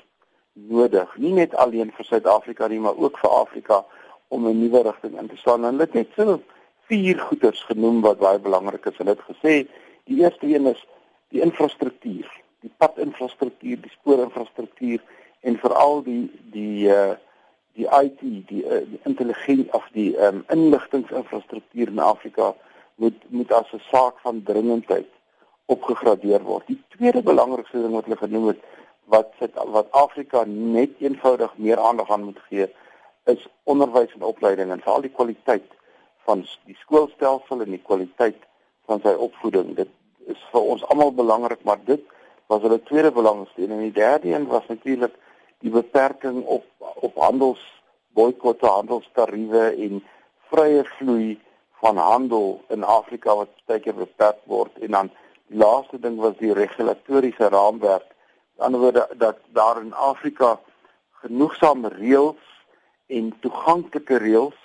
nodig, 0.52 1.16
nie 1.18 1.32
net 1.34 1.54
alleen 1.60 1.92
vir 1.96 2.08
Suid-Afrika 2.08 2.68
nie, 2.68 2.80
maar 2.80 2.96
ook 2.96 3.18
vir 3.18 3.30
Afrika 3.30 3.84
om 4.28 4.46
'n 4.48 4.60
nuwe 4.60 4.82
rigting 4.82 5.18
in 5.20 5.28
te 5.28 5.36
slaan. 5.36 5.64
En 5.64 5.70
hulle 5.70 5.86
het 5.86 5.94
net 5.94 6.08
so 6.16 6.40
vier 6.88 7.18
goeders 7.18 7.62
genoem 7.62 8.00
wat 8.00 8.18
baie 8.18 8.38
belangrik 8.38 8.86
is. 8.86 8.96
Hulle 8.96 9.16
het 9.16 9.26
gesê 9.28 9.66
die 10.04 10.20
eerste 10.22 10.46
een 10.46 10.66
is 10.66 10.86
die 11.28 11.40
infrastruktuur, 11.40 12.30
die 12.60 12.72
padinfrastruktuur, 12.76 13.80
die 13.80 13.90
spoorinfrastruktuur 13.90 15.00
en 15.44 15.58
veral 15.62 16.02
die 16.08 16.24
die 16.56 16.88
uh 16.88 17.14
die 17.74 17.88
IT, 17.90 18.20
die, 18.22 18.60
uh, 18.62 18.84
die 18.86 19.00
intelligensie 19.02 19.66
of 19.74 19.82
die 19.96 20.12
um, 20.22 20.44
inligtingsinfrastruktuur 20.54 21.88
in 21.90 21.98
Afrika 21.98 22.52
moet 23.02 23.18
moet 23.28 23.52
as 23.52 23.72
'n 23.72 23.82
saak 23.90 24.20
van 24.22 24.42
dringendheid 24.42 25.10
opgegradeer 25.66 26.42
word. 26.42 26.66
Die 26.66 26.82
tweede 26.96 27.22
belangrikste 27.22 27.82
ding 27.82 27.94
wat 27.94 28.04
hulle 28.04 28.16
genoem 28.16 28.46
het 28.46 28.60
wat 29.04 29.32
wat 29.76 29.90
Afrika 29.90 30.44
net 30.46 30.90
eenvoudig 30.98 31.56
meer 31.56 31.78
aandag 31.78 32.10
aan 32.10 32.24
moet 32.24 32.38
gee 32.48 32.68
is 33.24 33.48
onderwys 33.62 34.14
en 34.14 34.22
opleiding 34.22 34.70
en 34.70 34.80
veral 34.80 35.00
die 35.00 35.16
kwaliteit 35.18 35.68
van 36.24 36.46
die 36.64 36.76
skoolstelsel 36.80 37.60
en 37.60 37.70
die 37.70 37.82
kwaliteit 37.82 38.40
van 38.86 39.00
sy 39.00 39.12
opvoeding. 39.26 39.74
Dit 39.76 39.88
is 40.26 40.40
vir 40.52 40.60
ons 40.60 40.84
almal 40.92 41.12
belangrik, 41.12 41.64
maar 41.64 41.80
dit 41.84 42.00
was 42.46 42.62
hulle 42.62 42.82
tweede 42.82 43.12
belangrikste 43.12 43.66
en 43.66 43.78
die 43.78 43.92
derde 43.92 44.32
een 44.32 44.46
was 44.46 44.66
natuurlik 44.68 45.14
die 45.64 45.72
beperking 45.72 46.44
op 46.44 46.64
op 47.04 47.16
handels 47.16 47.60
boikotte, 48.14 48.66
handelstariewe 48.66 49.64
en 49.86 50.02
vrye 50.52 50.84
vloei 50.96 51.38
van 51.82 51.96
handel 51.96 52.60
in 52.68 52.84
Afrika 52.84 53.34
wat 53.36 53.52
baie 53.68 53.80
keer 53.80 53.96
beperk 53.96 54.40
word 54.50 54.76
en 54.84 54.96
dan 54.96 55.10
die 55.48 55.58
laaste 55.60 55.98
ding 56.00 56.16
was 56.20 56.36
die 56.40 56.52
regulatoriese 56.56 57.48
raamwerk. 57.52 58.06
Aan 58.06 58.54
die 58.54 58.64
ander 58.66 58.80
woorde 58.80 59.06
dat 59.20 59.40
daar 59.56 59.80
in 59.80 59.92
Afrika 59.92 60.58
genoegsame 61.24 61.90
reëls 61.96 62.52
en 63.06 63.32
toeganklike 63.40 64.20
reëls 64.22 64.60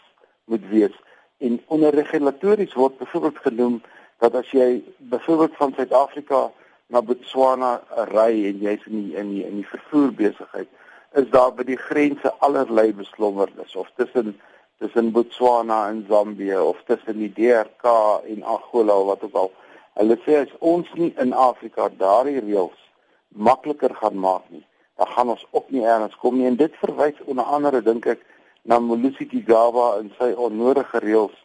moet 0.52 0.68
wees 0.72 0.96
en 1.40 1.60
onder 1.68 1.96
regulatories 1.96 2.76
word 2.76 2.98
byvoorbeeld 3.00 3.40
genoem 3.48 3.82
dat 4.20 4.36
as 4.36 4.52
jy 4.52 4.84
byvoorbeeld 4.98 5.56
van 5.56 5.74
Suid-Afrika 5.76 6.50
na 6.88 7.02
Botswana 7.02 7.80
ry 8.12 8.46
en 8.52 8.64
jy's 8.68 8.86
in 8.92 8.98
die, 9.04 9.16
in 9.16 9.34
die, 9.34 9.44
in 9.48 9.60
die 9.62 9.68
vervoer 9.68 10.12
besigheid 10.14 10.68
is 11.14 11.30
daar 11.30 11.54
by 11.54 11.64
die 11.64 11.78
grense 11.78 12.34
allerlei 12.46 12.94
beslommernis 12.94 13.76
of 13.76 13.90
tussen 13.96 14.40
tussen 14.80 15.12
Botswana 15.12 15.90
en 15.90 16.06
Zambië 16.10 16.58
of 16.58 16.78
tussen 16.88 17.18
die 17.18 17.34
DRK 17.34 17.84
en 18.26 18.44
Angola 18.44 18.96
of 18.96 19.06
wat 19.06 19.24
ook 19.24 19.34
al. 19.34 19.52
Hulle 20.00 20.16
sê 20.24 20.38
as 20.40 20.54
ons 20.60 20.88
nie 20.96 21.12
in 21.20 21.34
Afrika 21.34 21.90
daardie 22.00 22.40
reëls 22.40 22.78
makliker 23.36 23.92
gaan 24.00 24.16
maak 24.20 24.46
nie, 24.50 24.64
dan 24.96 25.08
gaan 25.16 25.34
ons 25.36 25.44
ook 25.52 25.68
nie 25.70 25.84
eers 25.84 26.16
kom 26.22 26.38
nie 26.40 26.48
en 26.48 26.56
dit 26.56 26.78
verwys 26.80 27.20
onder 27.26 27.52
andere 27.58 27.82
dink 27.84 28.08
ek 28.08 28.24
na 28.64 28.80
Molusi 28.80 29.28
Gigaba 29.28 29.98
en 30.00 30.14
sy 30.16 30.32
onnodige 30.48 31.04
reëls 31.04 31.36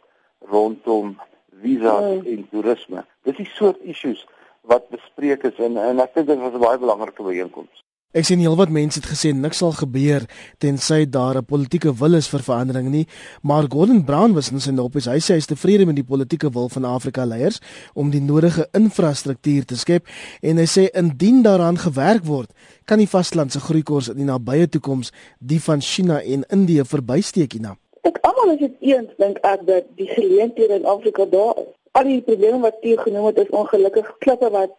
rondom 0.51 1.17
visas 1.61 2.07
mm. 2.07 2.23
en 2.31 2.47
toerisme. 2.53 3.03
Dis 3.27 3.37
die 3.41 3.49
soort 3.57 3.83
issues 3.83 4.23
wat 4.71 4.87
bespreek 4.93 5.43
is 5.51 5.59
en 5.59 5.75
en 5.81 5.99
ek 5.99 6.15
dink 6.15 6.31
dit 6.31 6.39
was 6.39 6.55
'n 6.55 6.63
baie 6.63 6.79
belangrike 6.79 7.23
byeenkoms. 7.23 7.84
Ek 8.15 8.23
sien 8.23 8.39
heelwat 8.39 8.69
mense 8.71 8.95
het 9.01 9.09
gesê 9.11 9.33
niks 9.35 9.57
sal 9.59 9.73
gebeur 9.75 10.23
tensy 10.63 11.03
daar 11.03 11.35
'n 11.35 11.43
politieke 11.43 11.91
wil 11.99 12.13
is 12.15 12.29
vir 12.31 12.39
verandering 12.39 12.87
nie, 12.89 13.07
maar 13.43 13.67
Gordon 13.67 14.05
Brown 14.05 14.33
was 14.33 14.51
in 14.51 14.59
sy 14.59 14.71
nopies. 14.71 15.05
Hy 15.05 15.19
sê 15.19 15.33
hy 15.33 15.37
is 15.37 15.45
tevrede 15.45 15.85
met 15.85 15.95
die 15.95 16.03
politieke 16.03 16.49
wil 16.49 16.69
van 16.69 16.85
Afrika 16.85 17.25
leiers 17.25 17.59
om 17.93 18.11
die 18.11 18.21
nodige 18.21 18.67
infrastruktuur 18.71 19.65
te 19.65 19.75
skep 19.75 20.07
en 20.41 20.57
hy 20.57 20.65
sê 20.65 20.87
indien 20.93 21.43
daaraan 21.43 21.77
gewerk 21.77 22.23
word, 22.23 22.49
kan 22.85 22.97
die 22.97 23.09
vasteland 23.09 23.51
se 23.51 23.59
groeikoers 23.59 24.07
in 24.07 24.15
die 24.15 24.25
nabye 24.25 24.69
toekoms 24.69 25.11
die 25.39 25.59
van 25.59 25.81
China 25.81 26.21
en 26.21 26.45
Indië 26.49 26.85
verbysteek 26.85 27.51
hierna. 27.51 27.75
Ek 28.03 28.17
almal 28.21 28.53
is 28.53 28.59
dit 28.59 28.75
eens 28.79 29.11
dink 29.17 29.37
ek 29.43 29.67
dat 29.67 29.83
die 29.97 30.07
geleenthede 30.07 30.75
in 30.75 30.85
Afrika 30.85 31.25
daar 31.25 31.55
al 31.91 32.03
die 32.03 32.21
probleme 32.21 32.59
wat 32.59 32.75
jy 32.81 32.95
genoem 32.95 33.25
het 33.25 33.37
is 33.37 33.49
ongelukkig 33.49 34.17
klippe 34.19 34.49
wat 34.49 34.71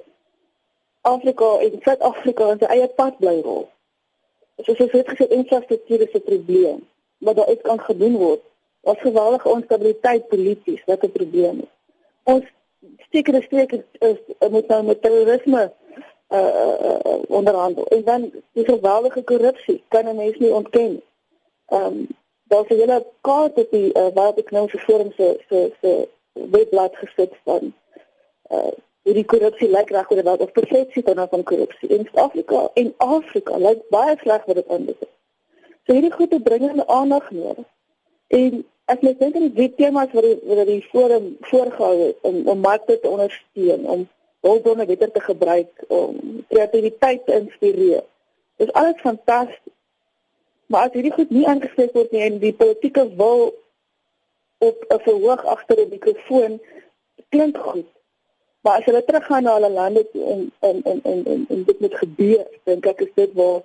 Afrika 1.07 1.49
en 1.65 1.79
Suid-Afrika 1.85 2.51
in 2.53 2.61
sy 2.63 2.69
eie 2.75 2.89
pad 2.99 3.19
bly 3.23 3.39
rol. 3.45 3.65
Soos 4.65 4.79
jy 4.81 4.89
het 4.93 5.11
gesê, 5.13 5.29
infrastruktuur 5.39 6.05
is 6.07 6.15
'n 6.15 6.29
probleem, 6.31 6.79
maar 7.19 7.35
daar 7.35 7.51
iets 7.53 7.63
kan 7.63 7.81
gedoen 7.81 8.17
word. 8.17 8.43
Ons 8.81 9.01
geweldige 9.01 9.49
onstabiliteit 9.49 10.29
polities 10.29 10.83
wat 10.87 11.03
'n 11.05 11.13
probleem 11.13 11.59
is. 11.67 11.73
Ons 12.23 12.45
sekere 13.11 13.43
streke 13.43 13.85
is, 13.99 14.19
is 14.39 14.49
moet 14.51 14.69
nou 14.69 14.83
met 14.83 15.03
terrorisme 15.03 15.73
uh, 16.29 16.39
uh 16.39 17.19
onderhandel. 17.29 17.87
En 17.87 18.05
dan 18.05 18.31
die 18.53 18.65
geweldige 18.65 19.23
korrupsie 19.23 19.83
kan 19.89 20.05
'n 20.09 20.17
mens 20.17 20.39
nie 20.39 20.53
ontken. 20.53 21.03
Ehm 21.67 21.85
um, 21.85 22.07
daar's 22.49 22.69
'n 22.69 22.75
hele 22.75 23.07
kaart 23.21 23.55
op 23.55 23.71
die 23.71 23.99
uh, 23.99 24.07
waar 24.15 24.35
ek 24.37 24.51
nou 24.51 24.69
vir 24.69 24.81
forum 24.81 25.13
se 25.13 25.39
se 25.49 25.73
se 25.81 26.09
webblad 26.33 26.97
gesit 26.97 27.33
van 27.45 27.75
uh 28.51 28.75
die 29.15 29.25
korrupsie 29.25 29.69
lyk 29.71 29.91
reg 29.95 30.11
oor 30.11 30.19
die 30.19 30.25
wêreld 30.27 30.43
of 30.43 30.53
persepsie 30.53 31.03
van 31.07 31.29
van 31.29 31.43
korrupsie 31.43 31.89
in 31.89 32.09
Suid-Afrika 32.09 32.71
en 32.75 32.95
Afrika 32.97 33.59
lyk 33.59 33.85
baie 33.95 34.17
sleg 34.23 34.45
wat 34.47 34.59
dit 34.59 34.69
aanbetref. 34.69 35.13
So 35.87 35.95
hierdie 35.95 36.13
goede 36.13 36.41
bring 36.41 36.65
in 36.71 36.89
aandag 36.89 37.31
nodig. 37.31 37.69
En 38.35 38.65
ek 38.91 39.03
net 39.07 39.21
dink 39.23 39.37
aan 39.39 39.53
die 39.55 39.71
temas 39.79 40.11
wat 40.15 40.27
die 40.27 40.39
wat 40.51 40.67
die 40.67 40.83
forum 40.91 41.37
voorgehou 41.51 41.95
het 42.01 42.27
om 42.27 42.43
om 42.51 42.59
markte 42.65 42.99
te 43.01 43.09
ondersteun, 43.09 43.87
om 43.87 44.09
hulpbronne 44.47 44.87
beter 44.87 45.11
te 45.13 45.21
gebruik, 45.21 45.85
om 45.89 46.43
kreatiwiteit 46.49 47.27
te 47.27 47.39
inspireer. 47.39 48.03
Dit 48.57 48.69
is 48.69 48.75
alles 48.75 49.01
fantasties. 49.01 49.75
Maar 50.67 50.89
as 50.89 50.97
hierdie 50.99 51.15
goed 51.15 51.31
nie 51.31 51.47
aangespreek 51.47 51.95
word 51.95 52.11
nie 52.11 52.25
en 52.27 52.41
die 52.43 52.55
politieke 52.55 53.07
wil 53.19 53.53
op 54.59 54.85
'n 54.89 55.03
verhoog 55.07 55.45
agter 55.45 55.79
'n 55.81 55.89
mikrofoon 55.95 56.61
klink 57.29 57.57
goed. 57.57 57.91
Maar 58.67 58.79
as 58.79 58.85
hulle 58.85 59.05
teruggaan 59.05 59.43
na 59.43 59.53
hulle 59.55 59.71
lande 59.71 60.03
toe 60.11 60.25
en 60.25 60.41
en 60.59 60.83
en 60.83 61.01
en 61.03 61.25
en, 61.33 61.45
en 61.49 61.65
dit 61.65 61.81
moet 61.81 61.95
gebeur, 61.95 62.41
dink 62.67 62.87
ek 62.91 63.05
is 63.05 63.13
dit 63.15 63.35
waar 63.39 63.61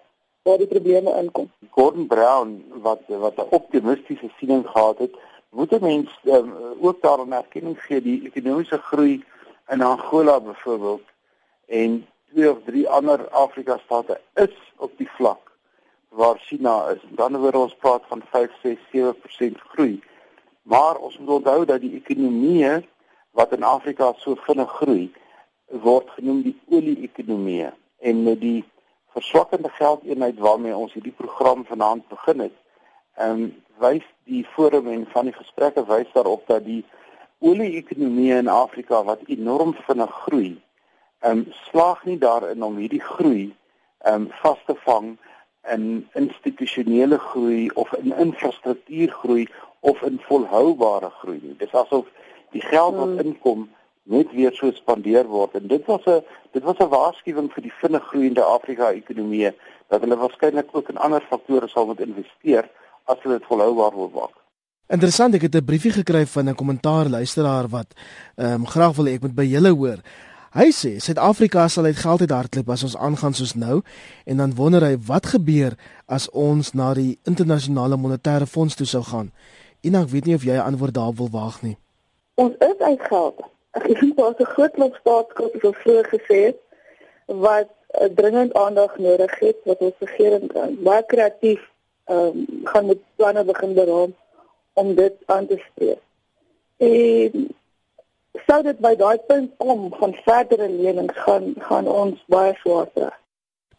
waar 0.45 0.59
die 0.61 0.67
probleme 0.69 1.13
inkom. 1.21 1.47
Gordon 1.77 2.05
Brown 2.11 2.51
wat 2.85 3.01
wat 3.23 3.39
'n 3.41 3.55
optimistiese 3.57 4.29
siening 4.37 4.61
gehad 4.67 4.97
het, 4.97 5.15
moet 5.49 5.73
mense 5.81 6.13
um, 6.25 6.53
ook 6.81 7.01
daarin 7.01 7.33
erkenning 7.33 7.81
gee 7.87 8.01
die 8.01 8.21
ekonomiese 8.29 8.77
groei 8.77 9.25
in 9.73 9.81
Angola 9.81 10.39
byvoorbeeld 10.39 11.05
en 11.65 12.05
twee 12.29 12.51
of 12.51 12.61
drie 12.65 12.89
ander 12.89 13.29
Afrika 13.29 13.79
state 13.85 14.21
is 14.33 14.55
op 14.77 14.91
die 14.97 15.09
vlak 15.17 15.51
waar 16.09 16.37
China 16.37 16.89
is. 16.93 17.01
Dan 17.09 17.37
word 17.37 17.55
ons 17.55 17.75
praat 17.75 18.05
van 18.07 18.21
5, 18.29 18.51
6, 18.61 18.77
7% 18.93 19.61
groei. 19.73 20.03
Maar 20.61 20.95
ons 20.95 21.17
moet 21.17 21.29
onthou 21.41 21.65
dat 21.65 21.81
die 21.81 21.95
ekonomieë 22.05 22.83
wat 23.31 23.51
in 23.51 23.63
Afrika 23.63 24.13
so 24.17 24.35
vinnig 24.35 24.71
groei, 24.79 25.11
word 25.71 26.09
genoem 26.17 26.41
die 26.43 26.55
olie-ekonomieë 26.69 27.71
en 28.09 28.23
met 28.23 28.41
die 28.41 28.63
verswakkende 29.15 29.69
geldeenheid 29.69 30.39
waarmee 30.39 30.75
ons 30.75 30.93
hierdie 30.93 31.15
program 31.15 31.65
vanaand 31.65 32.07
begin 32.07 32.47
het, 32.47 32.57
ehm 33.15 33.43
um, 33.43 33.51
wys 33.81 34.05
die 34.29 34.43
forum 34.45 34.85
en 34.87 35.07
van 35.09 35.25
die 35.25 35.33
gesprekke 35.33 35.81
wys 35.87 36.09
daarop 36.13 36.43
dat 36.47 36.61
die 36.65 36.83
olie-ekonomieë 37.41 38.35
in 38.43 38.51
Afrika 38.53 38.99
wat 39.03 39.23
enorm 39.25 39.73
vinnig 39.87 40.13
groei, 40.25 40.51
ehm 41.21 41.37
um, 41.37 41.45
slaag 41.71 42.03
nie 42.05 42.17
daarin 42.17 42.63
om 42.63 42.77
hierdie 42.77 43.01
groei 43.01 43.49
ehm 44.05 44.27
um, 44.27 44.29
vas 44.43 44.61
te 44.65 44.75
vang 44.85 45.17
in 45.69 46.07
institusionele 46.13 47.17
groei 47.17 47.69
of 47.73 47.93
in 47.93 48.13
infrastruktuurgroei 48.13 49.47
of 49.79 50.01
in 50.01 50.19
volhoubare 50.27 51.09
groei 51.09 51.39
nie. 51.41 51.55
Dis 51.57 51.73
asof 51.73 52.05
die 52.51 52.61
geld 52.61 52.95
wat 52.95 53.07
hmm. 53.07 53.19
inkom 53.19 53.69
net 54.03 54.31
weer 54.35 54.53
so 54.53 54.71
spandeer 54.71 55.27
word 55.27 55.55
en 55.59 55.67
dit 55.67 55.85
was 55.85 56.05
'n 56.05 56.21
dit 56.51 56.63
was 56.63 56.77
'n 56.79 56.89
waarskuwing 56.89 57.51
vir 57.53 57.63
die 57.63 57.77
vinnig 57.81 58.03
groeiende 58.11 58.43
Afrika 58.43 58.91
ekonomie 58.91 59.51
dat 59.89 60.01
hulle 60.01 60.17
waarskynlik 60.17 60.69
ook 60.71 60.89
in 60.89 60.97
ander 60.97 61.23
faktore 61.29 61.67
sal 61.67 61.85
moet 61.85 61.99
investeer 61.99 62.69
as 63.05 63.17
hulle 63.23 63.37
dit 63.37 63.47
volhoubaar 63.47 63.95
wil 63.95 64.11
maak. 64.13 64.35
Interessant, 64.91 65.35
ek 65.35 65.41
het 65.41 65.55
'n 65.55 65.65
briefie 65.65 65.91
gekry 65.91 66.25
van 66.25 66.49
'n 66.49 66.55
kommentaar 66.55 67.07
luisteraar 67.09 67.67
wat 67.67 67.93
ehm 68.35 68.53
um, 68.53 68.67
graag 68.67 68.95
wil 68.95 69.07
ek 69.07 69.21
moet 69.21 69.35
by 69.35 69.45
julle 69.45 69.69
hoor. 69.69 69.99
Hy 70.51 70.67
sê 70.71 70.99
Suid-Afrika 70.99 71.67
sal 71.67 71.85
uit 71.85 71.95
geld 71.95 72.19
uit 72.19 72.29
hardloop 72.29 72.69
as 72.69 72.83
ons 72.83 72.97
aangaan 72.97 73.33
soos 73.33 73.53
nou 73.53 73.81
en 74.25 74.37
dan 74.37 74.55
wonder 74.55 74.83
hy 74.83 74.97
wat 75.07 75.25
gebeur 75.25 75.77
as 76.07 76.29
ons 76.29 76.73
na 76.73 76.93
die 76.93 77.19
internasionale 77.23 77.97
monetaire 77.97 78.45
fonds 78.45 78.75
toe 78.75 78.85
sou 78.85 79.03
gaan. 79.03 79.31
En 79.81 79.95
ek 79.95 80.09
weet 80.09 80.25
nie 80.25 80.35
of 80.35 80.43
jy 80.43 80.55
'n 80.55 80.67
antwoord 80.73 80.93
daarop 80.93 81.17
wil 81.17 81.29
waag 81.29 81.61
nie. 81.61 81.77
Ons 82.41 82.55
is 82.57 82.77
uit 82.79 83.01
geld. 83.09 83.41
Ek 83.77 83.85
dink 83.87 84.17
daar 84.17 84.33
is 84.33 84.41
'n 84.43 84.53
groot 84.53 84.73
klomp 84.77 84.95
staatsskuld 84.99 85.53
soos 85.61 85.81
vroeër 85.83 86.07
gesê 86.13 86.37
het 86.47 86.59
wat 87.45 87.69
dringend 88.19 88.53
aandag 88.53 88.97
nodig 88.97 89.39
het 89.39 89.57
wat 89.69 89.79
ons 89.87 89.99
regering 89.99 90.47
kan 90.53 90.77
baie 90.87 91.03
kreatief 91.13 91.61
ehm 92.05 92.17
um, 92.17 92.61
gaan 92.63 92.85
met 92.85 93.01
planne 93.15 93.43
begin 93.43 93.73
beraam 93.73 94.15
om 94.73 94.95
dit 94.95 95.13
aan 95.25 95.47
te 95.47 95.57
spreek. 95.67 96.01
En 96.77 97.47
sou 98.47 98.61
dit 98.63 98.79
by 98.79 98.95
daai 98.95 99.17
punt 99.27 99.51
kom 99.57 99.93
van 99.99 100.13
verdere 100.25 100.69
lenings 100.69 101.17
gaan 101.25 101.53
gaan 101.67 101.87
ons 101.87 102.23
baie 102.27 102.55
swaar 102.63 102.89
kry. 102.95 103.13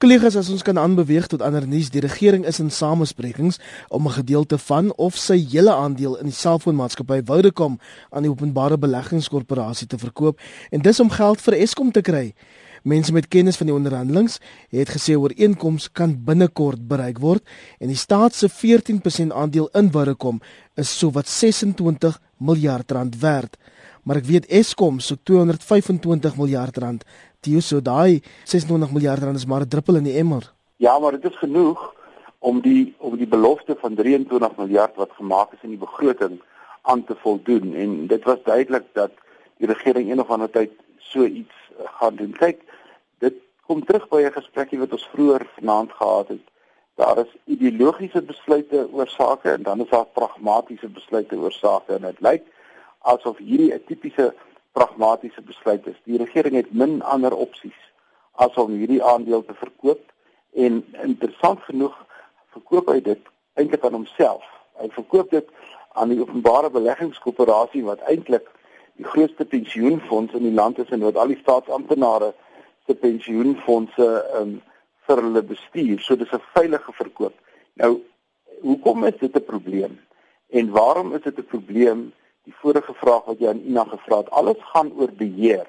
Kollegas, 0.02 0.34
as 0.34 0.48
ons 0.50 0.64
kan 0.66 0.80
aanbeweeg 0.82 1.28
tot 1.30 1.44
ander 1.46 1.62
nuus, 1.62 1.92
die 1.94 2.00
regering 2.02 2.42
is 2.50 2.56
in 2.58 2.72
samesprekings 2.74 3.60
om 3.86 4.08
'n 4.08 4.16
gedeelte 4.18 4.58
van 4.58 4.90
of 4.98 5.14
sy 5.16 5.38
hele 5.52 5.70
aandeel 5.70 6.16
in 6.18 6.26
die 6.26 6.34
selfoonmaatskappy 6.34 7.20
Vodacom 7.22 7.78
aan 8.10 8.22
die 8.22 8.30
openbare 8.30 8.78
beleggingskorporasie 8.78 9.86
te 9.86 9.98
verkoop 9.98 10.40
en 10.72 10.82
dis 10.82 11.00
om 11.00 11.10
geld 11.10 11.40
vir 11.40 11.54
Eskom 11.54 11.92
te 11.92 12.00
kry. 12.00 12.34
Mense 12.82 13.12
met 13.12 13.28
kennis 13.28 13.56
van 13.56 13.66
die 13.66 13.74
onderhandelings 13.74 14.40
het 14.70 14.88
gesê 14.90 15.14
ooreenkoms 15.14 15.92
kan 15.92 16.24
binnekort 16.24 16.88
bereik 16.88 17.18
word 17.18 17.42
en 17.78 17.86
die 17.86 17.96
staat 17.96 18.34
se 18.34 18.48
14% 18.48 19.32
aandeel 19.32 19.68
in 19.72 19.92
Vodacom 19.92 20.40
is 20.74 20.98
sowat 20.98 21.28
26 21.28 22.20
miljard 22.38 22.90
rand 22.90 23.20
werd 23.20 23.56
maar 24.02 24.18
ek 24.18 24.26
weet 24.26 24.48
Eskom 24.50 24.98
so 25.00 25.16
225 25.22 26.36
miljard 26.36 26.78
rand. 26.82 27.04
Tio 27.42 27.60
so 27.60 27.80
daai 27.82 28.20
26 28.46 28.92
miljard 28.94 29.22
rand 29.26 29.36
is 29.36 29.46
maar 29.50 29.64
'n 29.64 29.68
druppel 29.68 29.96
in 29.96 30.04
die 30.04 30.18
emmer. 30.22 30.52
Ja, 30.76 30.98
maar 30.98 31.10
dit 31.10 31.24
is 31.30 31.38
genoeg 31.38 31.94
om 32.38 32.60
die 32.60 32.94
om 32.98 33.16
die 33.16 33.26
belofte 33.26 33.76
van 33.80 33.94
23 33.94 34.56
miljard 34.56 34.94
wat 34.94 35.10
gemaak 35.12 35.52
is 35.52 35.62
in 35.62 35.74
die 35.74 35.84
begroting 35.86 36.40
aan 36.82 37.04
te 37.04 37.16
voldoen 37.22 37.74
en 37.74 38.06
dit 38.06 38.22
was 38.24 38.38
duidelik 38.44 38.84
dat 38.92 39.10
die 39.56 39.66
regering 39.66 40.10
een 40.10 40.20
of 40.20 40.30
ander 40.30 40.50
tyd 40.50 40.70
so 40.98 41.24
iets 41.24 41.54
eh, 41.78 41.84
gaan 41.98 42.14
doen. 42.16 42.32
Kyk, 42.32 42.62
dit 43.18 43.34
kom 43.66 43.84
terug 43.84 44.08
by 44.08 44.22
'n 44.22 44.38
gesprekkie 44.38 44.78
wat 44.78 44.92
ons 44.92 45.08
vroeër 45.12 45.46
vanaand 45.58 45.92
gehad 45.92 46.28
het. 46.28 46.46
Daar 46.94 47.18
is 47.18 47.36
ideologiese 47.44 48.22
besluite 48.22 48.88
oor 48.92 49.08
sake 49.08 49.50
en 49.50 49.62
dan 49.62 49.80
is 49.80 49.90
daar 49.90 50.06
pragmatiese 50.06 50.88
besluite 50.88 51.36
oor 51.36 51.52
sake 51.52 51.94
en 51.94 52.02
dit 52.02 52.20
lyk 52.20 52.42
asof 52.98 53.36
hierdie 53.38 53.74
'n 53.74 53.84
tipiese 53.86 54.34
pragmatiese 54.72 55.42
besluit 55.42 55.86
is. 55.86 55.98
Die 56.04 56.18
regering 56.18 56.56
het 56.56 56.72
min 56.72 57.02
ander 57.02 57.34
opsies 57.34 57.78
as 58.32 58.54
om 58.60 58.72
hierdie 58.72 59.02
aandeel 59.04 59.44
te 59.44 59.54
verkoop 59.54 60.00
en 60.52 60.80
interessant 61.02 61.60
genoeg 61.68 61.94
verkoop 62.52 62.88
hy 62.92 63.00
dit 63.00 63.30
eintlik 63.60 63.84
aan 63.84 63.96
homself. 64.00 64.44
Hy 64.80 64.88
verkoop 64.92 65.30
dit 65.30 65.48
aan 65.92 66.12
die 66.12 66.20
openbare 66.20 66.70
beleggingskoöperasie 66.72 67.84
wat 67.84 68.04
eintlik 68.08 68.48
die 69.00 69.08
grootste 69.08 69.44
pensioenfonds 69.48 70.36
in 70.36 70.46
die 70.48 70.56
land 70.56 70.78
is 70.78 70.92
en 70.92 71.04
wat 71.04 71.16
al 71.20 71.32
die 71.32 71.40
staatsamptenare 71.40 72.32
se 72.86 72.96
pensioenfondse 72.98 74.08
um, 74.38 74.56
vir 75.06 75.22
hulle 75.22 75.42
bestuur. 75.42 76.00
So 76.00 76.16
dis 76.16 76.32
'n 76.32 76.42
veilige 76.54 76.92
verkoop. 76.92 77.34
Nou, 77.74 78.00
hoekom 78.62 79.04
is 79.04 79.18
dit 79.20 79.36
'n 79.36 79.44
probleem? 79.44 80.00
En 80.50 80.70
waarom 80.70 81.14
is 81.14 81.22
dit 81.22 81.38
'n 81.38 81.46
probleem 81.54 82.12
die 82.44 82.54
vorige 82.60 82.94
vraag 82.94 83.24
wat 83.24 83.38
jy 83.38 83.48
aan 83.48 83.64
Ina 83.66 83.84
gevra 83.84 84.22
het, 84.22 84.30
alles 84.30 84.60
gaan 84.72 84.92
oor 84.98 85.12
beheer. 85.18 85.66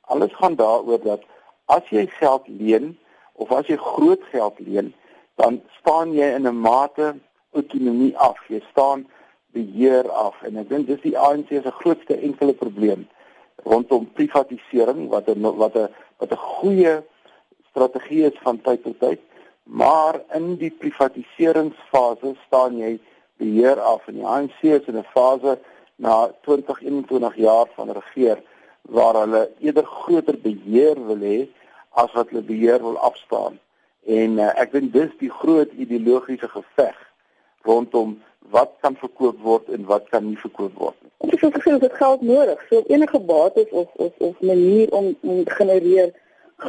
Alles 0.00 0.32
gaan 0.34 0.54
daaroor 0.54 1.00
dat 1.02 1.22
as 1.64 1.86
jy 1.88 2.06
geld 2.06 2.48
leen 2.48 2.98
of 3.32 3.52
as 3.52 3.66
jy 3.66 3.76
groot 3.76 4.22
geld 4.32 4.58
leen, 4.58 4.92
dan 5.40 5.62
staan 5.80 6.12
jy 6.12 6.34
in 6.36 6.46
'n 6.48 6.60
mate 6.60 7.14
autonomie 7.52 8.16
af. 8.18 8.38
Jy 8.48 8.62
staan 8.70 9.06
beheer 9.52 10.10
af 10.10 10.42
en 10.42 10.56
ek 10.56 10.68
dink 10.68 10.86
dis 10.86 11.00
die 11.02 11.18
ANC 11.18 11.48
se 11.48 11.72
grootste 11.80 12.16
enkele 12.16 12.52
probleem 12.52 13.08
rondom 13.64 14.06
privatisering 14.12 15.08
wat 15.08 15.28
'n 15.28 15.42
wat 15.42 15.74
'n 15.76 15.88
wat 16.18 16.30
'n 16.32 16.36
goeie 16.36 17.02
strategie 17.70 18.24
is 18.24 18.38
van 18.42 18.60
tyd 18.60 18.82
tot 18.82 19.00
tyd, 19.00 19.20
maar 19.62 20.20
in 20.34 20.56
die 20.56 20.70
privatiseringsfase 20.70 22.34
staan 22.46 22.78
jy 22.78 22.98
beheer 23.36 23.80
af 23.80 24.08
en 24.08 24.14
die 24.14 24.26
ANC 24.26 24.62
is 24.62 24.86
in 24.86 24.98
'n 24.98 25.12
fase 25.14 25.58
na 26.00 26.30
20 26.46 26.80
21 26.80 27.36
jaar 27.36 27.68
van 27.76 27.92
regeer 27.92 28.38
waar 28.82 29.14
hulle 29.20 29.42
eerder 29.60 29.84
groter 29.84 30.38
beheer 30.40 30.96
wil 31.06 31.20
hê 31.30 31.40
as 32.02 32.12
wat 32.12 32.32
hulle 32.32 32.42
beheer 32.42 32.80
wil 32.82 32.98
afstaan. 32.98 33.58
En 34.06 34.38
uh, 34.38 34.48
ek 34.62 34.72
dink 34.72 34.92
dis 34.96 35.12
die 35.20 35.30
groot 35.42 35.72
ideologiese 35.76 36.48
geveg 36.48 36.96
rondom 37.68 38.16
wat 38.54 38.72
kan 38.80 38.96
verkoop 38.96 39.38
word 39.44 39.68
en 39.68 39.84
wat 39.84 40.08
kan 40.08 40.24
nie 40.26 40.38
verkoop 40.40 40.74
word 40.80 40.96
nie. 41.02 41.12
Ons 41.28 41.44
het 41.44 41.58
gesê 41.58 41.76
dit 41.78 42.00
geld 42.00 42.24
nodig. 42.24 42.64
So 42.70 42.82
enige 42.88 43.20
bates 43.20 43.70
of 43.70 43.88
of 43.94 44.16
of 44.18 44.40
manier 44.40 44.92
om 44.96 45.12
om 45.20 45.44
te 45.44 45.54
genereer 45.60 46.12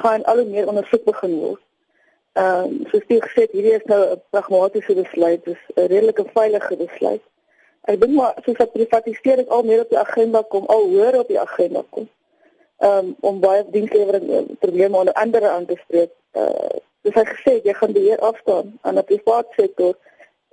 gaan 0.01 0.23
al 0.23 0.43
hoe 0.43 0.49
meer 0.51 0.67
ondersoek 0.67 1.07
begin 1.07 1.37
word. 1.39 1.63
Ehm 2.33 2.67
um, 2.67 2.77
soos 2.91 3.07
jy 3.07 3.19
gesê 3.23 3.47
het, 3.47 3.55
hierdie 3.55 3.77
is 3.79 3.87
nou 3.91 4.01
'n 4.03 4.21
pragmatiese 4.35 4.93
besluit, 4.95 5.45
dis 5.45 5.63
'n 5.75 5.87
redelike 5.87 6.25
veilige 6.33 6.75
besluit. 6.83 7.23
Ek 7.89 7.99
dink 8.01 8.13
maar 8.13 8.33
soos 8.45 8.57
dat 8.57 8.71
privatisering 8.71 9.47
al 9.49 9.63
meer 9.63 9.81
op 9.81 9.89
die 9.89 9.99
agenda 9.99 10.41
kom, 10.41 10.65
al 10.65 10.83
hoër 10.89 11.19
op 11.19 11.27
die 11.27 11.39
agenda 11.39 11.83
kom. 11.89 12.09
um, 12.81 13.15
om 13.19 13.39
baie 13.39 13.65
dienslewering 13.69 14.29
uh, 14.29 14.41
probleme 14.59 14.97
onder 14.97 15.13
andere 15.13 15.49
aan 15.49 15.65
te 15.65 15.77
spreek. 15.83 16.11
Uh 16.31 16.79
dis 17.01 17.15
hy 17.17 17.23
gesê 17.25 17.51
jy 17.65 17.73
gaan 17.73 17.93
beheer 17.97 18.19
afstaan 18.21 18.67
aan 18.85 18.99
die 18.99 19.03
private 19.09 19.55
sektor 19.57 19.95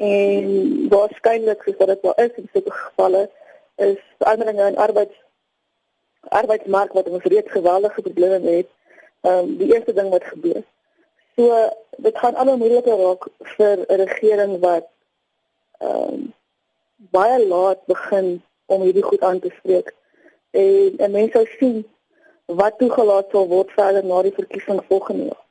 en 0.00 0.46
waarskynlik 0.88 1.60
soos 1.66 1.76
dit 1.90 2.06
wel 2.06 2.14
is 2.24 2.38
in 2.40 2.46
sulke 2.52 2.72
gevalle 2.72 3.20
is 3.84 3.98
veranderinge 4.16 4.70
in 4.70 4.78
arbeids 4.80 5.18
arbeidsmark 6.40 6.96
wat 6.96 7.10
ons 7.12 7.28
reeds 7.28 7.52
geweldige 7.52 8.02
probleme 8.06 8.40
het. 8.56 8.70
Ehm 9.28 9.44
um, 9.44 9.52
die 9.60 9.68
eerste 9.74 9.92
ding 9.92 10.08
wat 10.14 10.24
gebeur. 10.24 10.64
So 11.36 11.60
dit 12.08 12.18
gaan 12.18 12.40
al 12.40 12.48
hoe 12.48 12.56
moeiliker 12.64 12.96
raak 13.04 13.28
vir 13.56 13.84
'n 13.84 14.00
regering 14.04 14.58
wat 14.64 14.88
ehm 15.84 15.92
um, 15.92 16.26
baie 16.98 17.38
laat 17.46 17.86
begin 17.86 18.42
om 18.66 18.82
hierdie 18.82 19.02
goed 19.06 19.22
aan 19.22 19.40
te 19.40 19.52
spreek. 19.58 19.94
En, 20.50 20.98
en 20.98 21.12
mense 21.14 21.32
sou 21.32 21.46
sien 21.58 21.84
wat 22.58 22.78
toegelaat 22.80 23.28
sal 23.32 23.48
word 23.48 23.70
verder 23.76 24.04
na 24.04 24.22
die 24.24 24.34
verkiesing 24.34 24.80
volgende 24.88 25.30
jaar. 25.30 25.44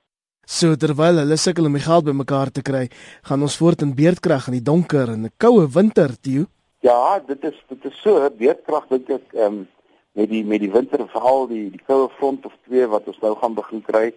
So 0.47 0.77
terwyl 0.79 1.19
hulle 1.19 1.35
sukkel 1.37 1.67
om 1.67 1.75
die 1.75 1.83
geld 1.83 2.05
bymekaar 2.07 2.51
te 2.55 2.63
kry, 2.63 2.85
gaan 3.27 3.43
ons 3.43 3.57
voort 3.59 3.83
in 3.83 3.91
beerdkrag 3.95 4.47
in 4.47 4.57
die 4.59 4.67
donker 4.69 5.11
en 5.13 5.25
'n 5.25 5.33
koue 5.37 5.67
winter, 5.67 6.15
Tio. 6.21 6.45
Ja, 6.79 7.19
dit 7.19 7.43
is 7.43 7.57
dit 7.67 7.85
is 7.85 8.01
so, 8.01 8.29
beerdkrag 8.29 8.87
dink 8.87 9.09
ek 9.09 9.33
ehm 9.33 9.45
um, 9.45 9.67
met 10.13 10.29
die 10.29 10.43
met 10.45 10.61
die 10.61 10.71
winterverhaal, 10.71 11.47
die 11.47 11.69
die 11.69 11.83
koue 11.85 12.09
front 12.17 12.45
of 12.45 12.53
twee 12.65 12.87
wat 12.87 13.07
ons 13.07 13.19
nou 13.21 13.35
gaan 13.35 13.53
begin 13.53 13.81
kry, 13.81 14.13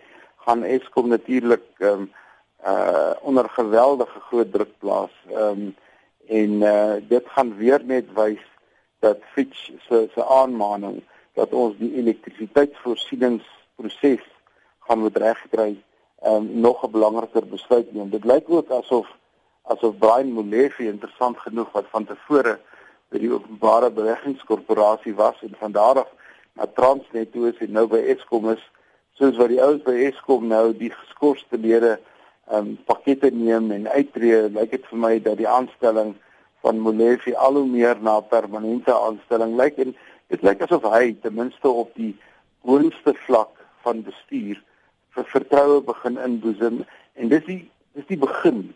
gaan 0.47 0.64
Eskom 0.64 1.09
natuurlik 1.09 1.66
ehm 1.78 2.07
um, 2.07 2.11
uh 2.64 3.12
onder 3.22 3.49
geweldige 3.49 4.20
groot 4.28 4.53
druk 4.53 4.72
plaas. 4.78 5.14
Ehm 5.28 5.66
um, 5.66 5.76
en 6.31 6.62
uh 6.62 6.95
dit 7.09 7.24
gaan 7.35 7.57
weer 7.59 7.83
net 7.85 8.07
wys 8.14 8.45
dat 9.05 9.18
Fitch 9.35 9.70
se 9.89 10.09
se 10.14 10.26
aanmaning 10.26 11.03
dat 11.35 11.53
ons 11.53 11.76
die 11.78 11.95
elektrisiteitsvoorsieningsproses 12.03 14.24
gaan 14.87 14.99
moet 14.99 15.16
regkry 15.16 15.83
um, 16.26 16.61
nog 16.61 16.85
'n 16.85 16.91
belangriker 16.91 17.47
besluit 17.47 17.93
neem. 17.93 18.11
Dit 18.11 18.24
lyk 18.24 18.51
ook 18.51 18.70
asof 18.70 19.07
asof 19.62 19.99
Brian 19.99 20.33
Molefe 20.33 20.85
interessant 20.85 21.39
genoeg 21.39 21.72
wat 21.72 21.87
van 21.91 22.05
tevore 22.05 22.59
by 23.09 23.18
die 23.18 23.33
openbare 23.33 23.91
beleggingskorporasie 23.91 25.14
was 25.14 25.43
en 25.43 25.55
van 25.59 25.72
daar 25.72 25.99
af 25.99 26.09
na 26.53 26.66
Transnet 26.66 27.33
toe 27.33 27.49
is 27.49 27.59
en 27.59 27.72
nou 27.72 27.87
by 27.87 27.99
Eskom 28.14 28.51
is, 28.51 28.70
soos 29.18 29.37
wat 29.37 29.49
die 29.49 29.62
ouens 29.62 29.83
by 29.83 29.95
Eskom 30.09 30.47
nou 30.47 30.76
die 30.76 30.91
geskorste 30.91 31.59
lede 31.59 31.99
um 32.51 32.77
pakkette 32.87 33.31
neem 33.31 33.71
en 33.71 33.87
uittreë, 33.89 34.51
lyk 34.55 34.71
dit 34.71 34.87
vir 34.91 34.99
my 34.99 35.13
dat 35.23 35.39
die 35.39 35.49
aanstelling 35.49 36.15
van 36.65 36.81
Molefe 36.83 37.37
al 37.37 37.57
hoe 37.61 37.67
meer 37.67 38.01
na 38.03 38.21
permanente 38.21 38.95
aanstelling 38.95 39.57
lyk 39.57 39.79
en 39.79 39.95
dit 40.33 40.43
lyk 40.43 40.63
asof 40.67 40.85
hy 40.93 41.15
ten 41.23 41.35
minste 41.35 41.69
op 41.69 41.95
die 41.95 42.13
boonste 42.67 43.15
vlak 43.27 43.55
van 43.85 44.03
bestuur 44.07 44.61
vir 45.17 45.29
vertroue 45.33 45.81
begin 45.87 46.19
inboesem 46.27 46.83
en 47.15 47.33
dis 47.33 47.45
die 47.47 47.63
dis 47.99 48.07
die 48.07 48.21
begin 48.21 48.71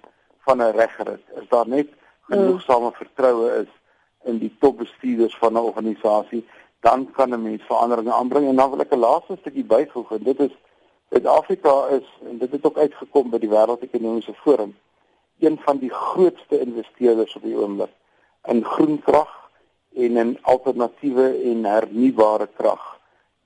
van 0.47 0.63
'n 0.63 0.75
regrit. 0.77 1.23
As 1.39 1.49
daar 1.49 1.69
net 1.69 1.89
genoegsame 2.31 2.91
mm. 2.91 2.99
vertroue 2.99 3.51
is 3.63 3.71
in 4.25 4.39
die 4.39 4.53
topbestuurders 4.61 5.37
van 5.39 5.53
'n 5.53 5.67
organisasie, 5.71 6.45
dan 6.81 7.11
kan 7.13 7.31
'n 7.31 7.43
mens 7.43 7.63
veranderinge 7.63 8.13
aanbring 8.13 8.49
en 8.49 8.57
dan 8.57 8.71
wil 8.71 8.81
ek 8.81 8.93
'n 8.93 8.99
laaste 9.07 9.37
stukkie 9.41 9.65
byvoeg 9.65 10.11
en 10.11 10.23
dit 10.23 10.41
is 10.41 10.55
Suid-Afrika 11.15 11.87
is 11.87 12.07
en 12.29 12.39
dit 12.39 12.51
het 12.51 12.65
ook 12.67 12.79
uitgekom 12.79 13.29
by 13.31 13.39
die 13.39 13.49
Wêreldekonomiese 13.49 14.33
Forum 14.35 14.73
een 15.39 15.59
van 15.63 15.79
die 15.79 15.91
grootste 15.91 16.59
investeerders 16.61 17.37
op 17.39 17.43
die 17.47 17.55
oomblik 17.55 17.93
in 18.51 18.65
groen 18.65 18.97
krag 19.03 19.31
en 19.95 20.17
in 20.17 20.33
alternatiewe 20.43 21.27
en 21.51 21.65
hernubare 21.65 22.49
krag 22.57 22.83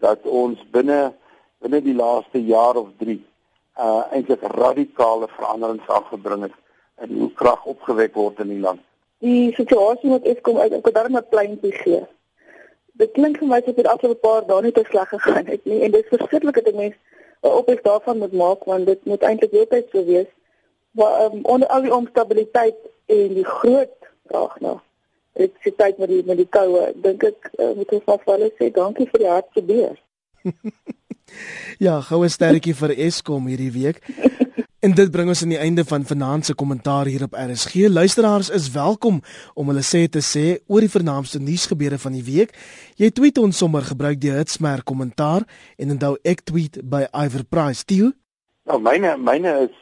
dat 0.00 0.24
ons 0.24 0.62
binne 0.72 1.12
binne 1.60 1.82
die 1.84 1.94
laaste 1.94 2.40
jaar 2.44 2.80
of 2.80 2.88
3 3.02 3.18
uh 3.18 4.00
eintlik 4.16 4.46
radikale 4.54 5.28
veranderings 5.34 5.92
aangebring 5.98 6.46
het 6.48 6.56
in 7.04 7.18
hoe 7.18 7.32
krag 7.42 7.64
opgewek 7.64 8.14
word 8.14 8.40
in 8.40 8.54
die 8.54 8.62
land. 8.64 8.80
Die 9.20 9.52
situasie 9.60 10.14
met 10.14 10.24
Eskom 10.24 10.56
uit 10.56 10.72
ek 10.72 10.88
daarom 10.94 11.20
'n 11.20 11.28
pleintjie 11.28 11.72
gee. 11.82 12.00
Dit 12.92 13.12
klink 13.12 13.38
vir 13.38 13.48
my 13.48 13.60
asof 13.60 13.76
dit 13.76 13.86
afgelope 13.86 14.24
paar 14.24 14.46
dae 14.46 14.62
net 14.62 14.74
te 14.74 14.84
sleg 14.88 15.08
gegaan 15.08 15.46
het 15.46 15.64
nie 15.64 15.82
en 15.82 15.90
dit 15.90 16.02
is 16.04 16.16
verskriklik 16.16 16.64
dat 16.64 16.74
mense 16.74 16.98
'n 17.43 17.55
opbreek 17.61 17.82
daarvan 17.84 18.18
moet 18.18 18.32
maak 18.32 18.64
want 18.64 18.86
dit 18.86 19.05
moet 19.05 19.22
eintlik 19.22 19.51
heeltyd 19.51 19.86
so 19.93 20.05
wees. 20.05 20.30
Maar 20.91 21.24
um, 21.24 21.45
onder 21.45 21.68
al 21.68 21.82
die 21.82 21.95
onstabiliteit 21.95 22.76
en 23.07 23.34
die 23.34 23.45
groot 23.45 23.95
vraag 24.26 24.61
na 24.61 24.82
dit 25.32 25.53
se 25.62 25.74
tyd 25.76 25.99
met 25.99 26.09
die 26.09 26.22
met 26.26 26.36
die 26.36 26.49
koue 26.51 26.93
dink 27.03 27.22
ek 27.22 27.51
uh, 27.59 27.72
moet 27.78 27.93
ons 27.93 28.07
maar 28.07 28.22
vir 28.24 28.34
hulle 28.34 28.51
sê 28.59 28.70
dankie 28.74 29.09
vir 29.12 29.24
die 29.24 29.30
hartse 29.30 29.62
beer. 29.62 29.97
ja, 31.86 32.01
goue 32.01 32.28
sterretjie 32.28 32.74
vir 32.74 32.97
Eskom 33.07 33.47
hierdie 33.47 33.72
week. 33.72 34.03
En 34.79 34.93
dit 34.95 35.11
bring 35.11 35.26
ons 35.26 35.41
aan 35.43 35.51
die 35.51 35.59
einde 35.59 35.83
van 35.85 36.05
vanaand 36.07 36.45
se 36.47 36.55
kommentaar 36.55 37.09
hier 37.11 37.22
op 37.22 37.33
RSG. 37.35 37.74
Luisteraars 37.89 38.51
is 38.51 38.70
welkom 38.70 39.20
om 39.55 39.66
hulle 39.72 39.83
sê 39.83 40.07
te 40.07 40.22
sê 40.22 40.62
oor 40.70 40.81
die 40.87 40.91
vernaamste 40.91 41.41
nuusgebeure 41.43 41.99
van 41.99 42.14
die 42.14 42.22
week. 42.22 42.55
Jy 42.95 43.11
tweet 43.11 43.39
ons 43.43 43.59
sommer 43.59 43.83
gebruik 43.83 44.20
die 44.22 44.31
hitsmerk 44.31 44.87
kommentaar 44.87 45.43
en 45.83 45.91
onthou 45.97 46.14
ek 46.22 46.47
tweet 46.47 46.79
by 46.87 47.11
Iver 47.11 47.43
Price. 47.51 47.83
Tio? 47.83 48.12
Nou 48.70 48.79
myne 48.79 49.16
myne 49.18 49.66
is 49.66 49.74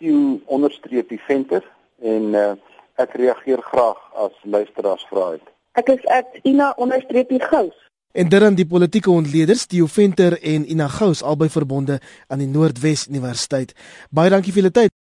@tio_defenter 0.00 1.60
en 2.00 2.32
uh, 2.32 2.56
ek 2.96 3.12
reageer 3.20 3.60
graag 3.68 4.00
as 4.16 4.32
luisteraars 4.48 5.04
vra 5.12 5.36
het. 5.36 5.44
Ek 5.76 5.92
is 5.92 6.00
@ina_gous. 6.40 7.76
En 8.14 8.28
dan 8.28 8.54
die 8.54 8.66
politieke 8.66 9.10
ontleeders, 9.10 9.64
Theo 9.66 9.88
Venter 9.90 10.36
en 10.38 10.70
Ina 10.70 10.86
Gous 10.88 11.22
albei 11.26 11.48
verbonde 11.50 11.96
aan 12.30 12.38
die 12.38 12.46
Noordwes 12.46 13.08
Universiteit. 13.10 13.72
Baie 14.14 14.30
dankie 14.30 14.52
vir 14.54 14.62
julle 14.62 14.70
tyd. 14.76 14.92